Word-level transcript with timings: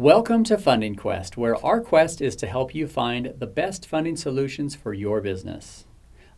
Welcome 0.00 0.44
to 0.44 0.56
Funding 0.56 0.94
Quest, 0.94 1.36
where 1.36 1.62
our 1.62 1.78
quest 1.78 2.22
is 2.22 2.34
to 2.36 2.46
help 2.46 2.74
you 2.74 2.86
find 2.86 3.34
the 3.36 3.46
best 3.46 3.86
funding 3.86 4.16
solutions 4.16 4.74
for 4.74 4.94
your 4.94 5.20
business. 5.20 5.84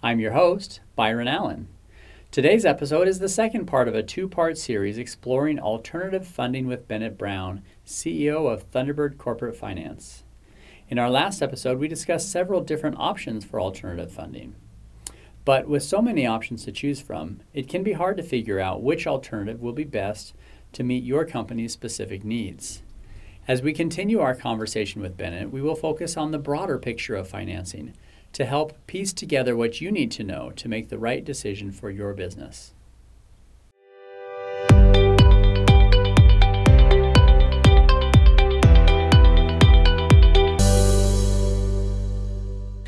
I'm 0.02 0.18
your 0.18 0.32
host, 0.32 0.80
Byron 0.96 1.28
Allen. 1.28 1.68
Today's 2.32 2.64
episode 2.64 3.06
is 3.06 3.20
the 3.20 3.28
second 3.28 3.66
part 3.66 3.86
of 3.86 3.94
a 3.94 4.02
two 4.02 4.26
part 4.26 4.58
series 4.58 4.98
exploring 4.98 5.60
alternative 5.60 6.26
funding 6.26 6.66
with 6.66 6.88
Bennett 6.88 7.16
Brown, 7.16 7.62
CEO 7.86 8.52
of 8.52 8.68
Thunderbird 8.72 9.16
Corporate 9.16 9.54
Finance. 9.54 10.24
In 10.88 10.98
our 10.98 11.08
last 11.08 11.40
episode, 11.40 11.78
we 11.78 11.86
discussed 11.86 12.32
several 12.32 12.62
different 12.62 12.96
options 12.98 13.44
for 13.44 13.60
alternative 13.60 14.10
funding. 14.10 14.56
But 15.44 15.68
with 15.68 15.84
so 15.84 16.02
many 16.02 16.26
options 16.26 16.64
to 16.64 16.72
choose 16.72 17.00
from, 17.00 17.42
it 17.54 17.68
can 17.68 17.84
be 17.84 17.92
hard 17.92 18.16
to 18.16 18.24
figure 18.24 18.58
out 18.58 18.82
which 18.82 19.06
alternative 19.06 19.62
will 19.62 19.72
be 19.72 19.84
best 19.84 20.34
to 20.72 20.82
meet 20.82 21.04
your 21.04 21.24
company's 21.24 21.72
specific 21.72 22.24
needs. 22.24 22.82
As 23.48 23.60
we 23.60 23.72
continue 23.72 24.20
our 24.20 24.36
conversation 24.36 25.02
with 25.02 25.16
Bennett, 25.16 25.50
we 25.50 25.60
will 25.60 25.74
focus 25.74 26.16
on 26.16 26.30
the 26.30 26.38
broader 26.38 26.78
picture 26.78 27.16
of 27.16 27.26
financing 27.26 27.92
to 28.34 28.44
help 28.44 28.72
piece 28.86 29.12
together 29.12 29.56
what 29.56 29.80
you 29.80 29.90
need 29.90 30.12
to 30.12 30.22
know 30.22 30.52
to 30.52 30.68
make 30.68 30.90
the 30.90 30.98
right 30.98 31.24
decision 31.24 31.72
for 31.72 31.90
your 31.90 32.14
business. 32.14 32.72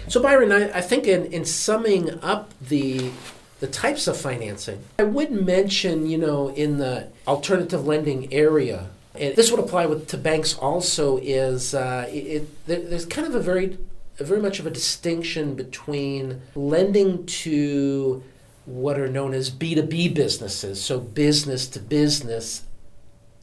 So 0.07 0.23
Byron, 0.23 0.53
I, 0.53 0.71
I 0.73 0.81
think 0.81 1.09
in, 1.09 1.27
in 1.33 1.45
summing 1.45 2.21
up 2.23 2.53
the 2.61 3.11
the 3.59 3.67
types 3.67 4.07
of 4.07 4.17
financing, 4.17 4.85
I 4.99 5.05
would 5.05 5.33
mention, 5.33 6.07
you 6.07 6.19
know, 6.19 6.51
in 6.51 6.79
the 6.79 7.09
alternative 7.27 7.87
lending 7.87 8.33
area, 8.33 8.91
and 9.15 9.37
this 9.37 9.51
would 9.51 9.61
apply 9.61 9.87
with, 9.87 10.09
to 10.09 10.19
banks 10.19 10.55
also, 10.55 11.19
is 11.19 11.75
uh, 11.75 12.07
it, 12.09 12.49
it, 12.67 12.67
there's 12.67 13.07
kind 13.07 13.27
of 13.27 13.35
a 13.35 13.41
very, 13.41 13.79
very 14.17 14.43
much 14.43 14.59
of 14.59 14.67
a 14.67 14.71
distinction 14.71 15.55
between 15.55 16.43
lending 16.57 17.25
to 17.27 18.23
what 18.65 18.99
are 18.99 19.09
known 19.09 19.33
as 19.33 19.51
B2B 19.51 20.15
businesses, 20.15 20.83
so 20.83 20.99
business 20.99 21.69
to 21.69 21.79
business 21.79 22.65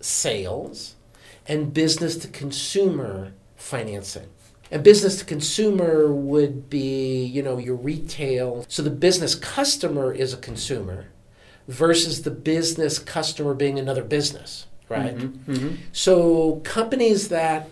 sales, 0.01 0.95
and 1.47 1.73
business 1.73 2.17
to 2.17 2.27
consumer 2.27 3.31
financing. 3.55 4.27
And 4.71 4.83
business 4.83 5.19
to 5.19 5.25
consumer 5.25 6.11
would 6.11 6.69
be, 6.69 7.23
you 7.23 7.43
know, 7.43 7.57
your 7.57 7.75
retail. 7.75 8.65
So 8.67 8.81
the 8.81 8.89
business 8.89 9.35
customer 9.35 10.13
is 10.13 10.33
a 10.33 10.37
consumer 10.37 11.07
versus 11.67 12.23
the 12.23 12.31
business 12.31 12.97
customer 12.97 13.53
being 13.53 13.77
another 13.77 14.03
business 14.03 14.65
right? 14.91 15.15
Mm-hmm, 15.15 15.51
mm-hmm. 15.51 15.75
So 15.91 16.61
companies 16.63 17.29
that 17.29 17.69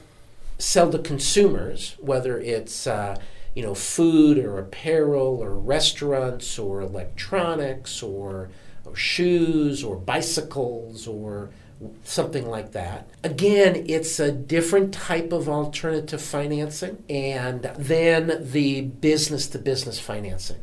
sell 0.57 0.91
to 0.91 0.99
consumers, 0.99 1.95
whether 1.99 2.39
it's 2.39 2.87
uh, 2.87 3.17
you 3.55 3.63
know 3.63 3.75
food 3.75 4.37
or 4.37 4.59
apparel 4.59 5.39
or 5.41 5.53
restaurants 5.53 6.57
or 6.57 6.81
electronics 6.81 8.01
or, 8.01 8.49
or 8.85 8.95
shoes 8.95 9.83
or 9.83 9.95
bicycles 9.95 11.07
or 11.07 11.49
something 12.03 12.47
like 12.47 12.73
that. 12.73 13.09
Again, 13.23 13.85
it's 13.87 14.19
a 14.19 14.31
different 14.31 14.93
type 14.93 15.31
of 15.31 15.47
alternative 15.47 16.21
financing 16.21 17.03
and 17.09 17.63
then 17.77 18.37
the 18.51 18.81
business 18.81 19.47
to 19.47 19.59
business 19.59 19.99
financing. 19.99 20.59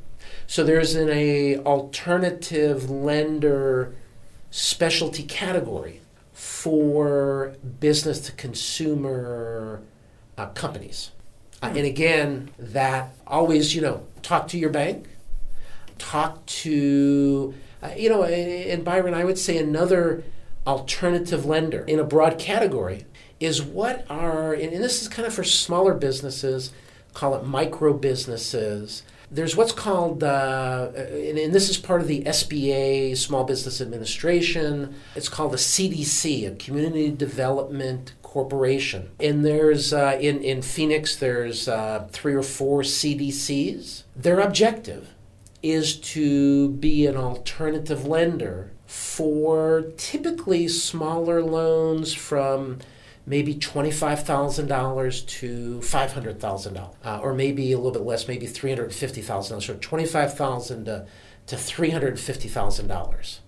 So 0.47 0.63
there's 0.63 0.95
an 0.95 1.09
a 1.11 1.57
alternative 1.59 2.91
lender 2.91 3.95
specialty 4.51 5.23
category 5.23 6.01
for 6.37 7.57
business 7.81 8.21
to 8.21 8.31
consumer 8.33 9.81
uh, 10.37 10.45
companies. 10.49 11.11
Uh, 11.63 11.73
and 11.75 11.87
again, 11.87 12.51
that 12.59 13.15
always, 13.27 13.75
you 13.75 13.81
know, 13.81 14.07
talk 14.21 14.47
to 14.47 14.59
your 14.59 14.69
bank, 14.69 15.09
talk 15.97 16.45
to, 16.45 17.55
uh, 17.83 17.89
you 17.97 18.11
know, 18.11 18.23
and 18.23 18.85
Byron, 18.85 19.15
I 19.15 19.25
would 19.25 19.39
say 19.39 19.57
another 19.57 20.25
alternative 20.67 21.47
lender 21.47 21.85
in 21.85 21.99
a 21.99 22.05
broad 22.05 22.39
category 22.39 23.07
is 23.41 23.63
what 23.63 24.05
are, 24.11 24.53
and 24.53 24.73
this 24.73 25.01
is 25.01 25.09
kind 25.09 25.27
of 25.27 25.33
for 25.33 25.43
smaller 25.43 25.95
businesses, 25.95 26.71
call 27.15 27.35
it 27.35 27.47
micro 27.47 27.95
businesses 27.95 29.05
there's 29.31 29.57
what's 29.57 29.73
called, 29.73 30.23
uh, 30.23 30.91
and, 30.95 31.39
and, 31.39 31.55
this 31.55 31.69
is 31.69 31.77
part 31.77 32.01
of 32.01 32.07
the 32.07 32.23
SBA, 32.23 33.17
Small 33.17 33.45
Business 33.45 33.81
Administration. 33.81 34.95
It's 35.15 35.29
called 35.29 35.53
the 35.53 35.57
CDC, 35.57 36.47
a 36.47 36.55
Community 36.57 37.11
Development 37.11 38.15
Corporation. 38.23 39.11
And 39.19 39.45
there's, 39.45 39.93
uh, 39.93 40.19
in, 40.21 40.43
in 40.43 40.63
Phoenix, 40.63 41.17
there's 41.17 41.69
uh, 41.69 42.07
three 42.13 42.35
or 42.35 42.43
four 42.43 42.83
CDCs. 42.83 44.05
Their 44.15 44.41
objective 44.41 45.15
is 45.63 45.97
to 45.97 46.71
be 46.71 47.07
an 47.07 47.17
alternative 47.17 48.07
lender 48.07 48.71
for 48.87 49.83
typically 49.97 50.69
smaller 50.69 51.43
loans 51.43 52.15
from 52.15 52.79
maybe 53.27 53.55
$25,000 53.55 55.27
to 55.27 55.81
$500,000, 55.81 56.95
uh, 57.05 57.21
or 57.21 57.35
maybe 57.35 57.73
a 57.73 57.77
little 57.77 57.93
bit 57.93 58.03
less, 58.03 58.29
maybe 58.29 58.47
$350,000, 58.47 59.63
so 59.63 59.77
25,000 59.81 60.85
to, 60.85 61.07
to 61.47 61.57
$350,000. 61.57 63.39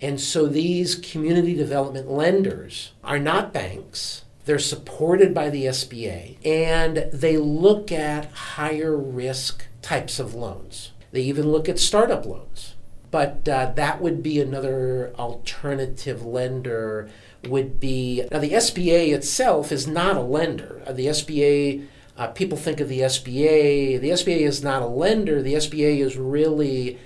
And 0.00 0.20
so 0.20 0.46
these 0.46 0.94
community 0.94 1.54
development 1.54 2.10
lenders 2.10 2.92
are 3.02 3.18
not 3.18 3.52
banks. 3.52 4.24
They're 4.44 4.58
supported 4.58 5.32
by 5.34 5.50
the 5.50 5.64
SBA 5.66 6.36
and 6.44 7.08
they 7.12 7.36
look 7.38 7.90
at 7.90 8.30
higher 8.30 8.96
risk 8.96 9.64
types 9.82 10.18
of 10.18 10.34
loans. 10.34 10.92
They 11.12 11.22
even 11.22 11.50
look 11.50 11.68
at 11.68 11.78
startup 11.78 12.26
loans. 12.26 12.74
But 13.10 13.48
uh, 13.48 13.72
that 13.76 14.00
would 14.00 14.24
be 14.24 14.40
another 14.40 15.14
alternative 15.16 16.26
lender 16.26 17.08
would 17.48 17.80
be 17.80 18.26
now 18.30 18.38
the 18.38 18.50
SBA 18.50 19.12
itself 19.14 19.72
is 19.72 19.86
not 19.86 20.16
a 20.16 20.20
lender. 20.20 20.82
Uh, 20.86 20.92
the 20.92 21.06
SBA 21.06 21.86
uh, 22.16 22.28
people 22.28 22.56
think 22.56 22.80
of 22.80 22.88
the 22.88 23.00
SBA. 23.00 24.00
The 24.00 24.10
SBA 24.10 24.40
is 24.40 24.62
not 24.62 24.82
a 24.82 24.86
lender. 24.86 25.42
The 25.42 25.54
SBA 25.54 25.98
is 25.98 26.16
really 26.16 26.98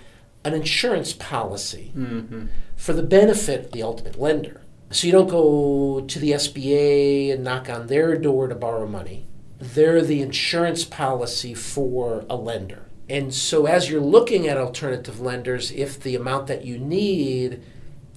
an 0.44 0.54
insurance 0.54 1.12
policy 1.12 1.92
mm-hmm. 1.96 2.46
for 2.76 2.92
the 2.92 3.02
benefit 3.02 3.66
of 3.66 3.72
the 3.72 3.82
ultimate 3.82 4.20
lender. 4.20 4.60
So 4.90 5.06
you 5.06 5.12
don't 5.12 5.28
go 5.28 6.04
to 6.06 6.18
the 6.18 6.32
SBA 6.32 7.32
and 7.32 7.44
knock 7.44 7.68
on 7.68 7.86
their 7.86 8.16
door 8.16 8.48
to 8.48 8.54
borrow 8.54 8.86
money. 8.86 9.26
They're 9.58 10.02
the 10.02 10.22
insurance 10.22 10.84
policy 10.84 11.52
for 11.52 12.24
a 12.30 12.36
lender. 12.36 12.86
And 13.08 13.34
so 13.34 13.66
as 13.66 13.90
you're 13.90 14.00
looking 14.00 14.46
at 14.46 14.56
alternative 14.56 15.20
lenders, 15.20 15.70
if 15.72 16.00
the 16.00 16.14
amount 16.14 16.46
that 16.46 16.64
you 16.64 16.78
need 16.78 17.62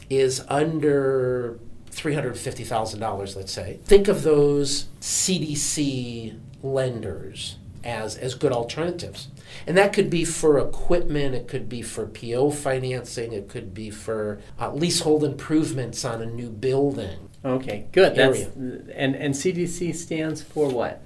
is 0.10 0.44
under 0.50 1.60
$350,000, 1.92 3.36
let's 3.36 3.52
say. 3.52 3.80
Think 3.86 4.08
of 4.08 4.24
those 4.24 4.86
CDC 5.02 6.38
lenders 6.64 7.58
as, 7.84 8.16
as 8.18 8.36
good 8.36 8.52
alternatives. 8.52 9.28
And 9.68 9.78
that 9.78 9.94
could 9.94 10.10
be 10.10 10.24
for 10.24 10.58
equipment, 10.60 11.36
it 11.36 11.48
could 11.48 11.68
be 11.68 11.82
for 11.82 12.08
PO 12.08 12.52
financing, 12.52 13.34
it 13.34 13.50
could 13.50 13.74
be 13.74 13.90
for 13.90 14.40
uh, 14.60 14.74
leasehold 14.74 15.24
improvements 15.24 16.06
on 16.06 16.22
a 16.22 16.26
new 16.26 16.50
building. 16.50 17.30
Okay, 17.44 17.88
good. 17.92 18.18
Area. 18.18 18.46
That's, 18.56 18.90
and, 18.96 19.16
and 19.16 19.34
CDC 19.34 19.96
stands 19.96 20.42
for 20.42 20.70
what? 20.70 21.02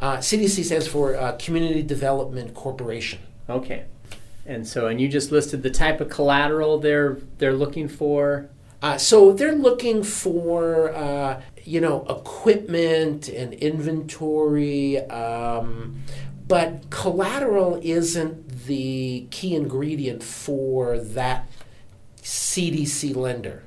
Uh, 0.00 0.18
CDC 0.18 0.64
stands 0.64 0.86
for 0.86 1.16
uh, 1.16 1.32
Community 1.38 1.82
Development 1.82 2.54
Corporation. 2.54 3.20
Okay. 3.48 3.84
And 4.44 4.66
so, 4.66 4.88
and 4.88 5.00
you 5.00 5.08
just 5.08 5.30
listed 5.30 5.62
the 5.62 5.70
type 5.70 6.00
of 6.00 6.08
collateral 6.08 6.78
they're 6.78 7.18
they're 7.38 7.52
looking 7.52 7.88
for. 7.88 8.48
Uh, 8.82 8.98
so 8.98 9.32
they're 9.32 9.54
looking 9.54 10.02
for 10.02 10.92
uh, 10.92 11.40
you 11.64 11.80
know 11.80 12.04
equipment 12.08 13.28
and 13.28 13.54
inventory, 13.54 14.98
um, 15.08 16.02
but 16.48 16.90
collateral 16.90 17.78
isn't 17.82 18.66
the 18.66 19.26
key 19.30 19.54
ingredient 19.54 20.22
for 20.22 20.98
that 20.98 21.48
CDC 22.20 23.14
lender. 23.14 23.62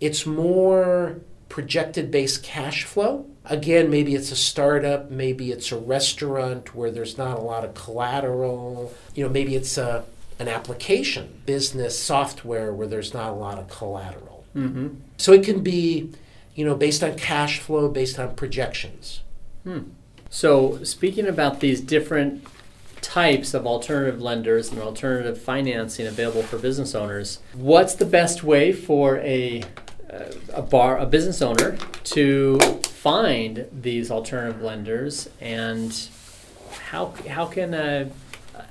It's 0.00 0.24
more 0.24 1.20
projected 1.48 2.12
based 2.12 2.44
cash 2.44 2.84
flow. 2.84 3.26
Again, 3.44 3.90
maybe 3.90 4.14
it's 4.14 4.30
a 4.30 4.36
startup, 4.36 5.10
maybe 5.10 5.50
it's 5.50 5.72
a 5.72 5.78
restaurant 5.78 6.74
where 6.74 6.90
there's 6.90 7.18
not 7.18 7.38
a 7.38 7.42
lot 7.42 7.64
of 7.64 7.74
collateral. 7.74 8.92
You 9.14 9.24
know, 9.24 9.30
maybe 9.30 9.56
it's 9.56 9.76
a 9.76 10.04
an 10.38 10.48
application, 10.48 11.40
business 11.46 11.98
software 11.98 12.72
where 12.72 12.86
there's 12.86 13.14
not 13.14 13.30
a 13.30 13.34
lot 13.34 13.58
of 13.58 13.68
collateral. 13.68 14.35
Mm-hmm. 14.56 14.88
So 15.18 15.32
it 15.32 15.44
can 15.44 15.62
be, 15.62 16.10
you 16.54 16.64
know, 16.64 16.74
based 16.74 17.04
on 17.04 17.16
cash 17.16 17.58
flow, 17.58 17.88
based 17.88 18.18
on 18.18 18.34
projections. 18.34 19.20
Hmm. 19.64 19.80
So 20.30 20.82
speaking 20.82 21.26
about 21.26 21.60
these 21.60 21.80
different 21.80 22.44
types 23.00 23.54
of 23.54 23.66
alternative 23.66 24.20
lenders 24.20 24.70
and 24.70 24.80
alternative 24.80 25.40
financing 25.40 26.06
available 26.06 26.42
for 26.42 26.58
business 26.58 26.94
owners, 26.94 27.38
what's 27.52 27.94
the 27.94 28.06
best 28.06 28.42
way 28.42 28.72
for 28.72 29.18
a 29.18 29.62
a 30.50 30.62
bar 30.62 30.98
a 30.98 31.06
business 31.06 31.42
owner 31.42 31.76
to 32.04 32.58
find 32.84 33.66
these 33.72 34.10
alternative 34.10 34.62
lenders 34.62 35.28
and 35.40 36.08
how, 36.90 37.12
how 37.28 37.46
can 37.46 37.74
a, 37.74 38.10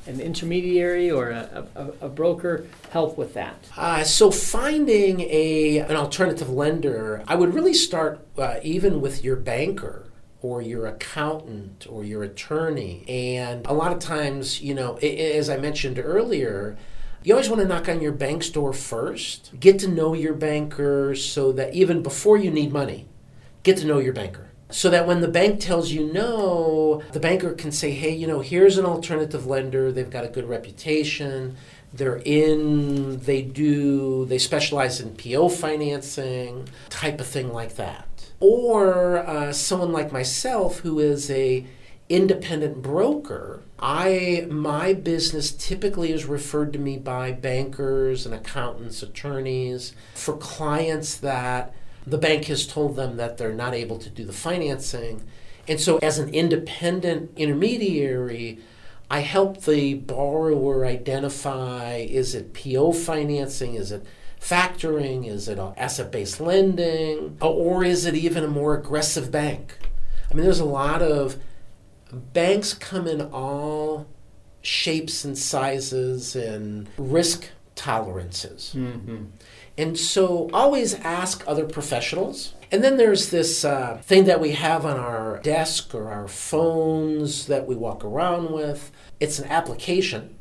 an 0.08 0.20
intermediary 0.20 1.10
or 1.12 1.30
a, 1.30 1.68
a, 1.76 2.06
a 2.06 2.10
broker 2.10 2.68
help 2.92 3.18
with 3.18 3.34
that? 3.34 3.56
Uh, 3.76 4.04
so 4.04 4.32
finding 4.32 5.22
a 5.22 5.80
an 5.80 5.96
alternative 5.96 6.50
lender, 6.50 7.24
I 7.28 7.36
would 7.36 7.54
really 7.54 7.74
start 7.74 8.26
uh, 8.38 8.56
even 8.64 9.02
with 9.02 9.24
your 9.24 9.36
banker 9.36 10.06
or 10.42 10.62
your 10.62 10.86
accountant 10.86 11.88
or 11.90 12.04
your 12.04 12.24
attorney. 12.24 13.04
And 13.08 13.66
a 13.66 13.74
lot 13.74 13.92
of 13.92 14.00
times, 14.00 14.62
you 14.62 14.76
know, 14.76 14.96
as 14.98 15.50
I 15.50 15.58
mentioned 15.58 15.98
earlier, 15.98 16.78
you 17.24 17.34
always 17.34 17.50
want 17.50 17.64
to 17.64 17.68
knock 17.68 17.90
on 17.90 18.02
your 18.02 18.12
bank's 18.12 18.50
door 18.52 18.72
first. 18.72 19.60
Get 19.60 19.80
to 19.80 19.88
know 19.88 20.14
your 20.14 20.36
banker 20.36 21.16
so 21.16 21.52
that 21.54 21.74
even 21.74 22.04
before 22.04 22.38
you 22.38 22.52
need 22.52 22.72
money, 22.72 23.08
get 23.64 23.78
to 23.78 23.88
know 23.88 23.98
your 23.98 24.14
banker. 24.14 24.52
So 24.76 24.90
that 24.90 25.08
when 25.08 25.22
the 25.22 25.30
bank 25.30 25.62
tells 25.62 25.94
you 25.94 26.12
no, 26.12 27.02
the 27.14 27.20
banker 27.22 27.54
can 27.54 27.72
say, 27.72 27.92
hey, 27.92 28.14
you 28.14 28.28
know, 28.28 28.42
here's 28.42 28.78
an 28.78 28.86
alternative 28.86 29.48
lender. 29.48 29.90
They've 29.90 30.10
got 30.10 30.26
a 30.26 30.28
good 30.28 30.50
reputation. 30.50 31.56
They're 31.94 32.22
in, 32.26 33.22
they 33.22 33.42
do, 33.42 34.26
they 34.26 34.38
specialize 34.38 35.00
in 35.00 35.16
PO 35.16 35.48
financing, 35.48 36.68
type 36.90 37.22
of 37.22 37.26
thing 37.26 37.54
like 37.54 37.78
that. 37.78 38.30
Or 38.42 39.20
uh, 39.20 39.54
someone 39.54 39.94
like 39.94 40.12
myself 40.12 40.80
who 40.80 41.00
is 41.00 41.32
a 41.32 41.66
independent 42.08 42.84
broker 42.84 43.64
i 43.80 44.46
my 44.48 44.94
business 44.94 45.52
typically 45.52 46.12
is 46.12 46.24
referred 46.26 46.72
to 46.72 46.78
me 46.78 47.00
by 47.00 47.32
bankers 47.32 48.28
and 48.28 48.36
accountants 48.36 49.02
attorneys 49.02 49.92
for 50.14 50.38
clients 50.38 51.18
that 51.18 51.74
the 52.08 52.18
bank 52.18 52.46
has 52.46 52.68
told 52.68 52.96
them 52.96 53.18
that 53.18 53.38
they're 53.38 53.54
not 53.54 53.74
able 53.74 53.98
to 53.98 54.10
do 54.10 54.26
the 54.26 54.34
financing 54.34 55.24
and 55.68 55.80
so 55.80 55.98
as 55.98 56.20
an 56.20 56.34
independent 56.34 57.32
intermediary 57.36 58.60
i 59.10 59.20
help 59.20 59.62
the 59.62 59.94
borrower 59.94 60.86
identify 60.86 61.96
is 61.96 62.36
it 62.36 62.54
po 62.54 62.92
financing 62.92 63.76
is 63.76 63.92
it 63.92 64.06
factoring 64.40 65.28
is 65.28 65.48
it 65.48 65.58
asset-based 65.78 66.40
lending 66.40 67.38
or 67.42 67.84
is 67.84 68.06
it 68.06 68.14
even 68.14 68.44
a 68.44 68.48
more 68.48 68.76
aggressive 68.76 69.32
bank 69.32 69.78
i 70.30 70.34
mean 70.34 70.44
there's 70.44 70.60
a 70.60 70.66
lot 70.66 71.02
of 71.02 71.38
banks 72.12 72.74
come 72.74 73.08
in 73.08 73.22
all 73.22 74.06
shapes 74.62 75.24
and 75.24 75.38
sizes 75.38 76.36
and 76.36 76.90
risk 76.98 77.50
tolerances. 77.76 78.74
Mm-hmm. 78.76 79.26
And 79.78 79.98
so 79.98 80.50
always 80.54 80.94
ask 80.94 81.44
other 81.48 81.66
professionals. 81.66 82.54
And 82.72 82.84
then 82.84 82.98
there's 82.98 83.30
this 83.30 83.64
uh, 83.66 84.00
thing 84.04 84.26
that 84.26 84.40
we 84.40 84.52
have 84.52 84.86
on 84.86 84.98
our 84.98 85.40
desk 85.40 85.94
or 85.94 86.10
our 86.10 86.28
phones 86.28 87.48
that 87.48 87.68
we 87.68 87.76
walk 87.76 88.04
around 88.04 88.52
with. 88.52 88.92
It's 89.20 89.40
an 89.40 89.50
application. 89.50 90.36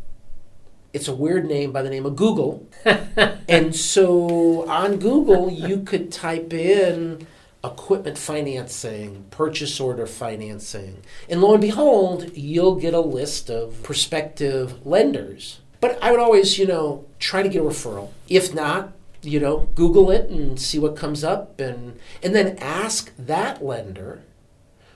It's 0.92 1.08
a 1.08 1.14
weird 1.14 1.46
name 1.46 1.72
by 1.72 1.82
the 1.82 1.90
name 1.90 2.06
of 2.06 2.16
Google. 2.16 2.68
and 3.48 3.74
so 3.74 4.68
on 4.68 4.98
Google, 4.98 5.50
you 5.50 5.82
could 5.82 6.12
type 6.12 6.52
in 6.52 7.26
equipment 7.64 8.18
financing, 8.18 9.24
purchase 9.30 9.80
order 9.80 10.06
financing. 10.06 11.02
And 11.28 11.40
lo 11.40 11.54
and 11.54 11.60
behold, 11.60 12.36
you'll 12.36 12.76
get 12.76 12.94
a 12.94 13.00
list 13.00 13.50
of 13.50 13.82
prospective 13.82 14.86
lenders. 14.86 15.60
But 15.80 15.98
I 16.02 16.10
would 16.10 16.20
always, 16.20 16.58
you 16.58 16.66
know, 16.66 17.06
try 17.18 17.42
to 17.42 17.48
get 17.48 17.60
a 17.60 17.64
referral. 17.64 18.10
If 18.28 18.54
not, 18.54 18.92
you 19.24 19.40
know, 19.40 19.68
Google 19.74 20.10
it 20.10 20.30
and 20.30 20.60
see 20.60 20.78
what 20.78 20.96
comes 20.96 21.24
up 21.24 21.60
and 21.60 21.98
and 22.22 22.34
then 22.34 22.56
ask 22.58 23.12
that 23.18 23.64
lender 23.64 24.22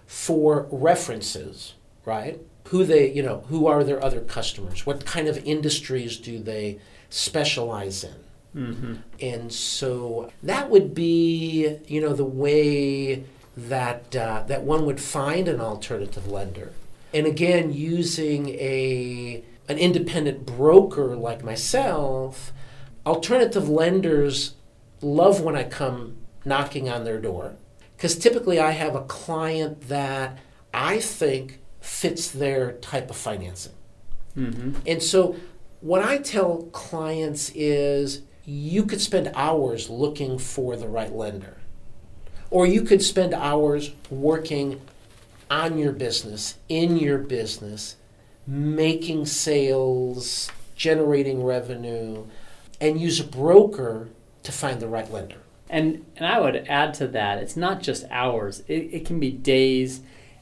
for 0.07 0.67
references, 0.71 1.75
right? 2.05 2.41
Who 2.69 2.85
they, 2.85 3.11
you 3.13 3.23
know, 3.23 3.45
who 3.49 3.67
are 3.67 3.85
their 3.85 4.03
other 4.03 4.21
customers? 4.21 4.87
What 4.87 5.05
kind 5.05 5.29
of 5.29 5.39
industries 5.45 6.17
do 6.17 6.39
they 6.39 6.79
specialize 7.11 8.05
in? 8.05 8.15
Mm-hmm. 8.55 8.95
And 9.21 9.53
so 9.53 10.31
that 10.43 10.71
would 10.71 10.95
be, 10.95 11.79
you 11.87 12.01
know, 12.01 12.15
the 12.15 12.25
way 12.25 13.25
that 13.57 14.15
uh, 14.15 14.45
that 14.47 14.63
one 14.63 14.87
would 14.87 15.01
find 15.01 15.49
an 15.49 15.61
alternative 15.61 16.27
lender. 16.29 16.73
And 17.13 17.27
again, 17.27 17.73
using 17.73 18.51
a 18.51 19.43
an 19.69 19.79
independent 19.79 20.47
broker 20.47 21.17
like 21.17 21.45
myself, 21.45 22.53
alternative 23.07 23.69
lenders 23.69 24.55
love 25.01 25.41
when 25.41 25.57
I 25.57 25.65
come 25.65 26.17
knocking 26.45 26.89
on 26.89 27.05
their 27.05 27.21
door 27.21 27.57
because 27.97 28.17
typically 28.17 28.61
I 28.61 28.71
have 28.73 28.95
a 28.95 29.03
client 29.03 29.89
that 29.89 30.39
I 30.73 30.99
think 31.01 31.61
fits 31.81 32.31
their 32.31 32.73
type 32.73 33.11
of 33.11 33.17
financing. 33.17 33.73
Mm-hmm. 34.37 34.75
And 34.87 35.03
so 35.03 35.37
what 35.81 36.03
I 36.03 36.19
tell 36.19 36.63
clients 36.73 37.51
is 37.55 38.23
you 38.45 38.85
could 38.85 39.01
spend 39.01 39.31
hours 39.35 39.91
looking 39.91 40.39
for 40.39 40.77
the 40.77 40.89
right 40.89 41.13
lender. 41.13 41.57
Or 42.51 42.67
you 42.67 42.83
could 42.83 43.03
spend 43.03 43.35
hours 43.35 43.93
working 44.11 44.81
on 45.51 45.77
your 45.77 45.93
business, 45.93 46.57
in 46.69 46.97
your 46.97 47.19
business, 47.19 47.97
making 48.47 49.27
sales, 49.27 50.51
generating 50.75 51.43
revenue, 51.43 52.25
and 52.81 53.01
use 53.01 53.21
a 53.21 53.25
broker 53.25 54.09
to 54.43 54.53
find 54.53 54.81
the 54.81 54.89
right 54.89 55.11
lender. 55.11 55.43
And, 55.71 56.07
and 56.17 56.27
I 56.27 56.41
would 56.41 56.57
add 56.69 56.95
to 56.95 57.09
that, 57.09 57.39
it's 57.39 57.57
not 57.57 57.83
just 57.83 58.07
hours, 58.11 58.61
it, 58.69 58.89
it 58.93 59.07
can 59.07 59.21
be 59.21 59.31
days 59.31 60.01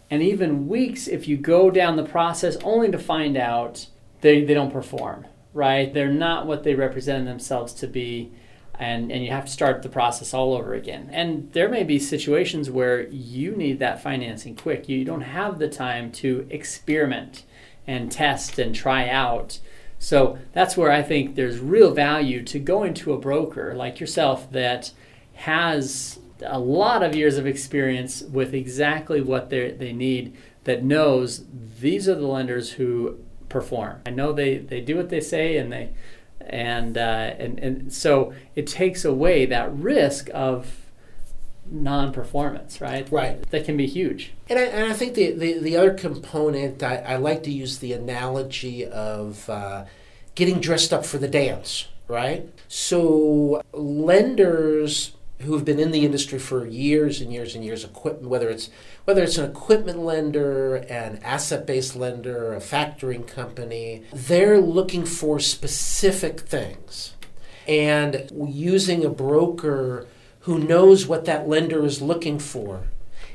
and 0.08 0.22
even 0.22 0.68
weeks 0.68 1.08
if 1.08 1.26
you 1.26 1.36
go 1.36 1.68
down 1.68 1.96
the 1.96 2.04
process 2.04 2.56
only 2.62 2.92
to 2.92 2.98
find 2.98 3.36
out 3.36 3.86
they, 4.20 4.44
they 4.44 4.54
don't 4.54 4.72
perform 4.72 5.26
right? 5.56 5.94
They're 5.94 6.12
not 6.12 6.46
what 6.46 6.64
they 6.64 6.74
represent 6.74 7.24
themselves 7.24 7.72
to 7.74 7.86
be. 7.86 8.30
And, 8.78 9.10
and 9.10 9.24
you 9.24 9.30
have 9.30 9.46
to 9.46 9.50
start 9.50 9.82
the 9.82 9.88
process 9.88 10.34
all 10.34 10.52
over 10.52 10.74
again. 10.74 11.08
And 11.10 11.50
there 11.54 11.70
may 11.70 11.82
be 11.82 11.98
situations 11.98 12.70
where 12.70 13.08
you 13.08 13.56
need 13.56 13.78
that 13.78 14.02
financing 14.02 14.54
quick. 14.54 14.86
You 14.86 15.02
don't 15.02 15.22
have 15.22 15.58
the 15.58 15.68
time 15.68 16.12
to 16.12 16.46
experiment 16.50 17.44
and 17.86 18.12
test 18.12 18.58
and 18.58 18.74
try 18.74 19.08
out. 19.08 19.60
So 19.98 20.38
that's 20.52 20.76
where 20.76 20.90
I 20.92 21.02
think 21.02 21.34
there's 21.34 21.58
real 21.58 21.92
value 21.92 22.42
to 22.44 22.58
go 22.58 22.82
into 22.82 23.12
a 23.12 23.18
broker 23.18 23.74
like 23.74 23.98
yourself 23.98 24.50
that 24.52 24.92
has 25.34 26.18
a 26.42 26.58
lot 26.58 27.02
of 27.02 27.14
years 27.14 27.38
of 27.38 27.46
experience 27.46 28.22
with 28.22 28.54
exactly 28.54 29.20
what 29.20 29.50
they 29.50 29.92
need, 29.92 30.36
that 30.64 30.82
knows 30.82 31.44
these 31.80 32.08
are 32.08 32.14
the 32.14 32.26
lenders 32.26 32.72
who 32.72 33.18
perform. 33.48 34.00
I 34.06 34.10
know 34.10 34.32
they, 34.32 34.58
they 34.58 34.80
do 34.80 34.96
what 34.96 35.08
they 35.08 35.20
say 35.20 35.56
and 35.56 35.72
they 35.72 35.90
and, 36.40 36.96
uh, 36.96 37.34
and 37.38 37.58
and 37.58 37.92
so 37.92 38.32
it 38.54 38.66
takes 38.68 39.04
away 39.04 39.46
that 39.46 39.72
risk 39.74 40.28
of 40.32 40.85
non-performance, 41.70 42.80
right? 42.80 43.06
Right. 43.10 43.42
That 43.50 43.64
can 43.64 43.76
be 43.76 43.86
huge. 43.86 44.32
And 44.48 44.58
I, 44.58 44.62
and 44.62 44.92
I 44.92 44.94
think 44.94 45.14
the, 45.14 45.32
the, 45.32 45.58
the 45.58 45.76
other 45.76 45.94
component, 45.94 46.82
I, 46.82 46.96
I 46.96 47.16
like 47.16 47.42
to 47.44 47.50
use 47.50 47.78
the 47.78 47.92
analogy 47.92 48.86
of 48.86 49.48
uh, 49.48 49.84
getting 50.34 50.60
dressed 50.60 50.92
up 50.92 51.04
for 51.04 51.18
the 51.18 51.28
dance, 51.28 51.88
right? 52.08 52.48
So 52.68 53.62
lenders 53.72 55.12
who 55.40 55.54
have 55.54 55.64
been 55.64 55.78
in 55.78 55.90
the 55.90 56.04
industry 56.04 56.38
for 56.38 56.66
years 56.66 57.20
and 57.20 57.32
years 57.32 57.54
and 57.54 57.64
years, 57.64 57.84
equipment, 57.84 58.30
whether 58.30 58.48
it's 58.48 58.70
whether 59.04 59.22
it's 59.22 59.38
an 59.38 59.48
equipment 59.48 60.00
lender, 60.00 60.76
an 60.76 61.20
asset-based 61.22 61.94
lender, 61.94 62.54
a 62.54 62.58
factoring 62.58 63.26
company, 63.26 64.02
they're 64.12 64.60
looking 64.60 65.04
for 65.04 65.38
specific 65.38 66.40
things. 66.40 67.14
And 67.68 68.30
using 68.48 69.04
a 69.04 69.10
broker 69.10 70.06
who 70.46 70.60
knows 70.60 71.08
what 71.08 71.24
that 71.24 71.48
lender 71.48 71.84
is 71.84 72.00
looking 72.00 72.38
for 72.38 72.84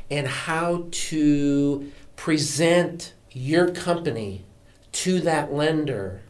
and 0.09 0.25
how 0.25 0.87
to 0.91 1.91
present 2.15 3.13
your 3.31 3.69
company 3.69 4.45
to 4.93 5.19
that 5.19 5.53
lender 5.53 6.21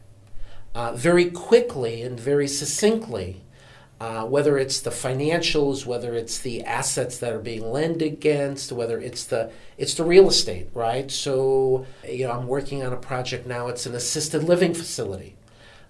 uh, 0.73 0.91
very 0.93 1.29
quickly 1.29 2.01
and 2.01 2.19
very 2.19 2.47
succinctly 2.47 3.43
uh, 3.99 4.25
whether 4.25 4.57
it's 4.57 4.81
the 4.81 4.89
financials, 4.89 5.85
whether 5.85 6.15
it's 6.15 6.39
the 6.39 6.63
assets 6.63 7.19
that 7.19 7.31
are 7.31 7.39
being 7.39 7.71
lent 7.71 8.01
against, 8.01 8.71
whether 8.71 8.99
it's 8.99 9.25
the 9.25 9.51
it's 9.77 9.93
the 9.93 10.03
real 10.03 10.27
estate, 10.27 10.67
right? 10.73 11.11
So 11.11 11.85
you 12.09 12.25
know, 12.25 12.31
I'm 12.31 12.47
working 12.47 12.81
on 12.81 12.91
a 12.91 12.97
project 12.97 13.45
now. 13.45 13.67
It's 13.67 13.85
an 13.85 13.93
assisted 13.93 14.43
living 14.43 14.73
facility, 14.73 15.35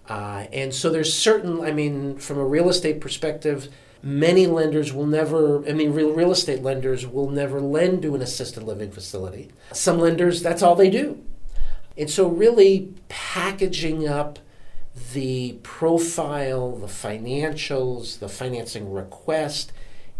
uh, 0.09 0.47
and 0.51 0.73
so 0.73 0.89
there's 0.89 1.13
certain. 1.13 1.61
I 1.61 1.71
mean, 1.71 2.17
from 2.17 2.37
a 2.37 2.43
real 2.43 2.67
estate 2.67 2.99
perspective, 2.99 3.69
many 4.03 4.47
lenders 4.47 4.93
will 4.93 5.05
never. 5.05 5.67
I 5.67 5.73
mean, 5.73 5.93
real 5.93 6.11
real 6.11 6.31
estate 6.31 6.61
lenders 6.61 7.05
will 7.05 7.29
never 7.29 7.59
lend 7.59 8.01
to 8.03 8.15
an 8.15 8.21
assisted 8.21 8.63
living 8.63 8.91
facility. 8.91 9.51
Some 9.71 9.99
lenders, 9.99 10.41
that's 10.41 10.61
all 10.61 10.75
they 10.75 10.89
do, 10.89 11.23
and 11.97 12.09
so 12.09 12.27
really 12.27 12.93
packaging 13.09 14.07
up 14.07 14.39
the 15.13 15.57
profile, 15.63 16.75
the 16.75 16.87
financials, 16.87 18.19
the 18.19 18.29
financing 18.29 18.91
request 18.91 19.71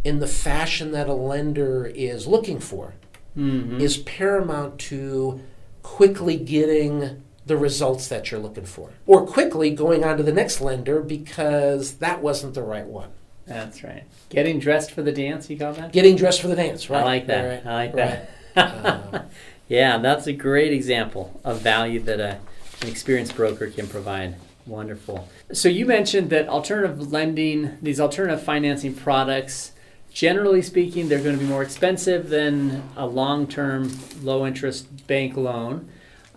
in 0.04 0.20
the 0.20 0.28
fashion 0.28 0.92
that 0.92 1.08
a 1.08 1.14
lender 1.14 1.86
is 1.86 2.28
looking 2.28 2.60
for 2.60 2.94
Mm-hmm. 3.38 3.80
is 3.80 3.96
paramount 4.00 4.78
to 4.78 5.40
quickly 5.84 6.36
getting 6.36 7.24
the 7.46 7.56
results 7.56 8.10
that 8.10 8.30
you're 8.30 8.42
looking 8.42 8.66
for 8.66 8.90
or 9.06 9.26
quickly 9.26 9.70
going 9.70 10.04
on 10.04 10.18
to 10.18 10.24
the 10.24 10.34
next 10.34 10.60
lender 10.60 11.02
because 11.02 11.94
that 12.00 12.22
wasn't 12.22 12.56
the 12.56 12.62
right 12.62 12.86
one 12.86 13.08
That's 13.46 13.84
right. 13.84 14.04
Getting 14.30 14.60
dressed 14.60 14.92
for 14.92 15.02
the 15.02 15.12
dance, 15.12 15.50
you 15.50 15.58
call 15.58 15.74
that? 15.74 15.92
getting 15.92 16.16
dressed 16.16 16.42
for 16.42 16.48
the 16.48 16.56
dance 16.56 16.90
right 16.90 17.02
I 17.02 17.04
like 17.04 17.28
that. 17.28 17.44
right, 17.44 17.66
I 17.66 17.74
like 17.74 17.96
right. 17.96 18.30
that. 18.56 18.86
Uh, 18.86 19.22
yeah, 19.68 19.98
that's 19.98 20.28
a 20.28 20.34
great 20.34 20.74
example 20.74 21.40
of 21.44 21.62
value 21.62 22.00
that 22.02 22.20
a, 22.20 22.40
an 22.82 22.88
experienced 22.88 23.36
broker 23.36 23.70
can 23.70 23.88
provide. 23.88 24.36
Wonderful. 24.66 25.28
So 25.54 25.70
you 25.70 25.86
mentioned 25.86 26.30
that 26.30 26.48
alternative 26.48 27.12
lending, 27.12 27.78
these 27.82 28.00
alternative 28.00 28.44
financing 28.44 28.94
products, 28.94 29.72
generally 30.14 30.62
speaking, 30.62 31.10
they're 31.10 31.24
going 31.24 31.38
to 31.38 31.44
be 31.44 31.50
more 31.50 31.64
expensive 31.64 32.30
than 32.30 32.84
a 32.96 33.06
long-term, 33.06 33.92
low-interest 34.22 35.08
bank 35.08 35.36
loan. 35.36 35.90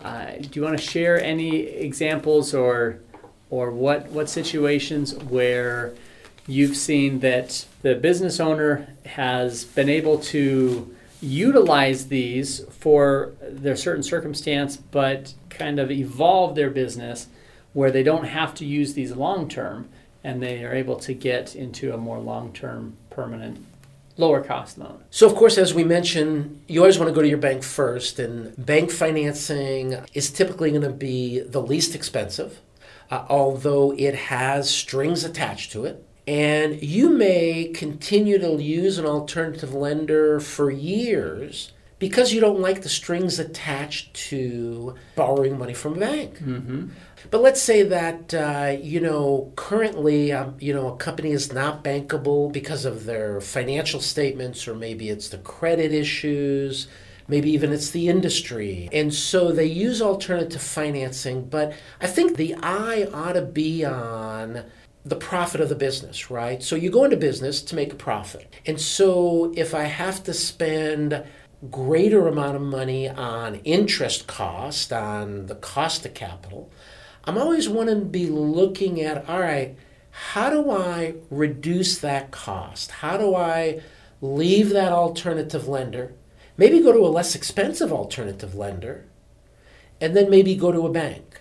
Uh, 0.02 0.32
do 0.40 0.48
you 0.52 0.62
want 0.62 0.76
to 0.78 0.82
share 0.82 1.22
any 1.22 1.56
examples 1.60 2.54
or 2.54 3.00
or 3.50 3.70
what 3.70 4.06
what 4.10 4.28
situations 4.28 5.14
where 5.14 5.94
you've 6.46 6.76
seen 6.76 7.20
that 7.20 7.66
the 7.82 7.94
business 7.94 8.40
owner 8.40 8.88
has 9.06 9.64
been 9.64 9.88
able 9.88 10.18
to 10.18 10.94
utilize 11.20 12.08
these 12.08 12.60
for 12.70 13.32
their 13.40 13.76
certain 13.76 14.02
circumstance, 14.02 14.76
but 14.76 15.34
kind 15.48 15.78
of 15.78 15.90
evolve 15.90 16.54
their 16.54 16.70
business 16.70 17.28
where 17.72 17.90
they 17.90 18.02
don't 18.02 18.24
have 18.24 18.54
to 18.54 18.64
use 18.64 18.94
these 18.94 19.12
long 19.12 19.48
term 19.48 19.88
and 20.22 20.42
they 20.42 20.64
are 20.64 20.74
able 20.74 20.96
to 20.96 21.12
get 21.12 21.54
into 21.54 21.92
a 21.92 21.96
more 21.98 22.18
long 22.18 22.52
term, 22.52 22.96
permanent, 23.10 23.64
lower 24.16 24.42
cost 24.42 24.78
loan. 24.78 25.02
So, 25.10 25.26
of 25.26 25.34
course, 25.34 25.58
as 25.58 25.74
we 25.74 25.84
mentioned, 25.84 26.62
you 26.66 26.80
always 26.80 26.98
want 26.98 27.10
to 27.10 27.14
go 27.14 27.20
to 27.20 27.28
your 27.28 27.38
bank 27.38 27.62
first, 27.62 28.18
and 28.18 28.54
bank 28.64 28.90
financing 28.90 29.96
is 30.14 30.30
typically 30.30 30.70
going 30.70 30.82
to 30.82 30.90
be 30.90 31.40
the 31.40 31.60
least 31.60 31.94
expensive, 31.94 32.60
uh, 33.10 33.26
although 33.28 33.92
it 33.98 34.14
has 34.14 34.70
strings 34.70 35.24
attached 35.24 35.72
to 35.72 35.84
it. 35.84 36.04
And 36.26 36.82
you 36.82 37.10
may 37.10 37.70
continue 37.74 38.38
to 38.38 38.62
use 38.62 38.98
an 38.98 39.04
alternative 39.04 39.74
lender 39.74 40.40
for 40.40 40.70
years 40.70 41.72
because 41.98 42.32
you 42.32 42.40
don't 42.40 42.60
like 42.60 42.82
the 42.82 42.88
strings 42.88 43.38
attached 43.38 44.14
to 44.14 44.94
borrowing 45.16 45.58
money 45.58 45.74
from 45.74 45.94
a 45.94 46.00
bank. 46.00 46.38
Mm-hmm. 46.38 46.88
But 47.30 47.40
let's 47.40 47.62
say 47.62 47.82
that 47.82 48.34
uh, 48.34 48.76
you 48.80 49.00
know 49.00 49.52
currently 49.56 50.32
um, 50.32 50.56
you 50.60 50.74
know 50.74 50.88
a 50.88 50.96
company 50.96 51.30
is 51.30 51.52
not 51.52 51.82
bankable 51.82 52.52
because 52.52 52.84
of 52.84 53.04
their 53.04 53.40
financial 53.40 54.00
statements, 54.00 54.68
or 54.68 54.74
maybe 54.74 55.08
it's 55.08 55.28
the 55.28 55.38
credit 55.38 55.92
issues, 55.92 56.88
maybe 57.28 57.50
even 57.50 57.72
it's 57.72 57.90
the 57.90 58.08
industry, 58.08 58.88
and 58.92 59.14
so 59.14 59.52
they 59.52 59.66
use 59.66 60.02
alternative 60.02 60.62
financing. 60.62 61.48
But 61.48 61.72
I 62.00 62.06
think 62.06 62.36
the 62.36 62.54
eye 62.62 63.08
ought 63.12 63.32
to 63.32 63.42
be 63.42 63.84
on 63.84 64.64
the 65.04 65.16
profit 65.16 65.60
of 65.60 65.68
the 65.68 65.74
business, 65.74 66.30
right? 66.30 66.62
So 66.62 66.76
you 66.76 66.90
go 66.90 67.04
into 67.04 67.16
business 67.16 67.60
to 67.62 67.74
make 67.74 67.92
a 67.92 67.96
profit, 67.96 68.52
and 68.66 68.80
so 68.80 69.52
if 69.56 69.74
I 69.74 69.84
have 69.84 70.24
to 70.24 70.34
spend 70.34 71.24
greater 71.70 72.28
amount 72.28 72.56
of 72.56 72.62
money 72.62 73.08
on 73.08 73.56
interest 73.56 74.26
cost 74.26 74.92
on 74.92 75.46
the 75.46 75.54
cost 75.54 76.04
of 76.04 76.12
capital 76.12 76.70
I'm 77.26 77.38
always 77.38 77.68
wanting 77.68 78.00
to 78.00 78.04
be 78.04 78.26
looking 78.28 79.00
at 79.00 79.28
all 79.28 79.40
right, 79.40 79.76
how 80.10 80.50
do 80.50 80.70
I 80.70 81.14
reduce 81.30 81.98
that 81.98 82.30
cost? 82.30 82.90
How 82.90 83.16
do 83.16 83.34
I 83.34 83.80
leave 84.20 84.70
that 84.70 84.92
alternative 84.92 85.66
lender? 85.66 86.14
Maybe 86.56 86.80
go 86.80 86.92
to 86.92 86.98
a 86.98 87.08
less 87.08 87.34
expensive 87.34 87.92
alternative 87.92 88.54
lender, 88.54 89.06
and 90.00 90.14
then 90.14 90.28
maybe 90.28 90.54
go 90.54 90.70
to 90.70 90.86
a 90.86 90.92
bank. 90.92 91.33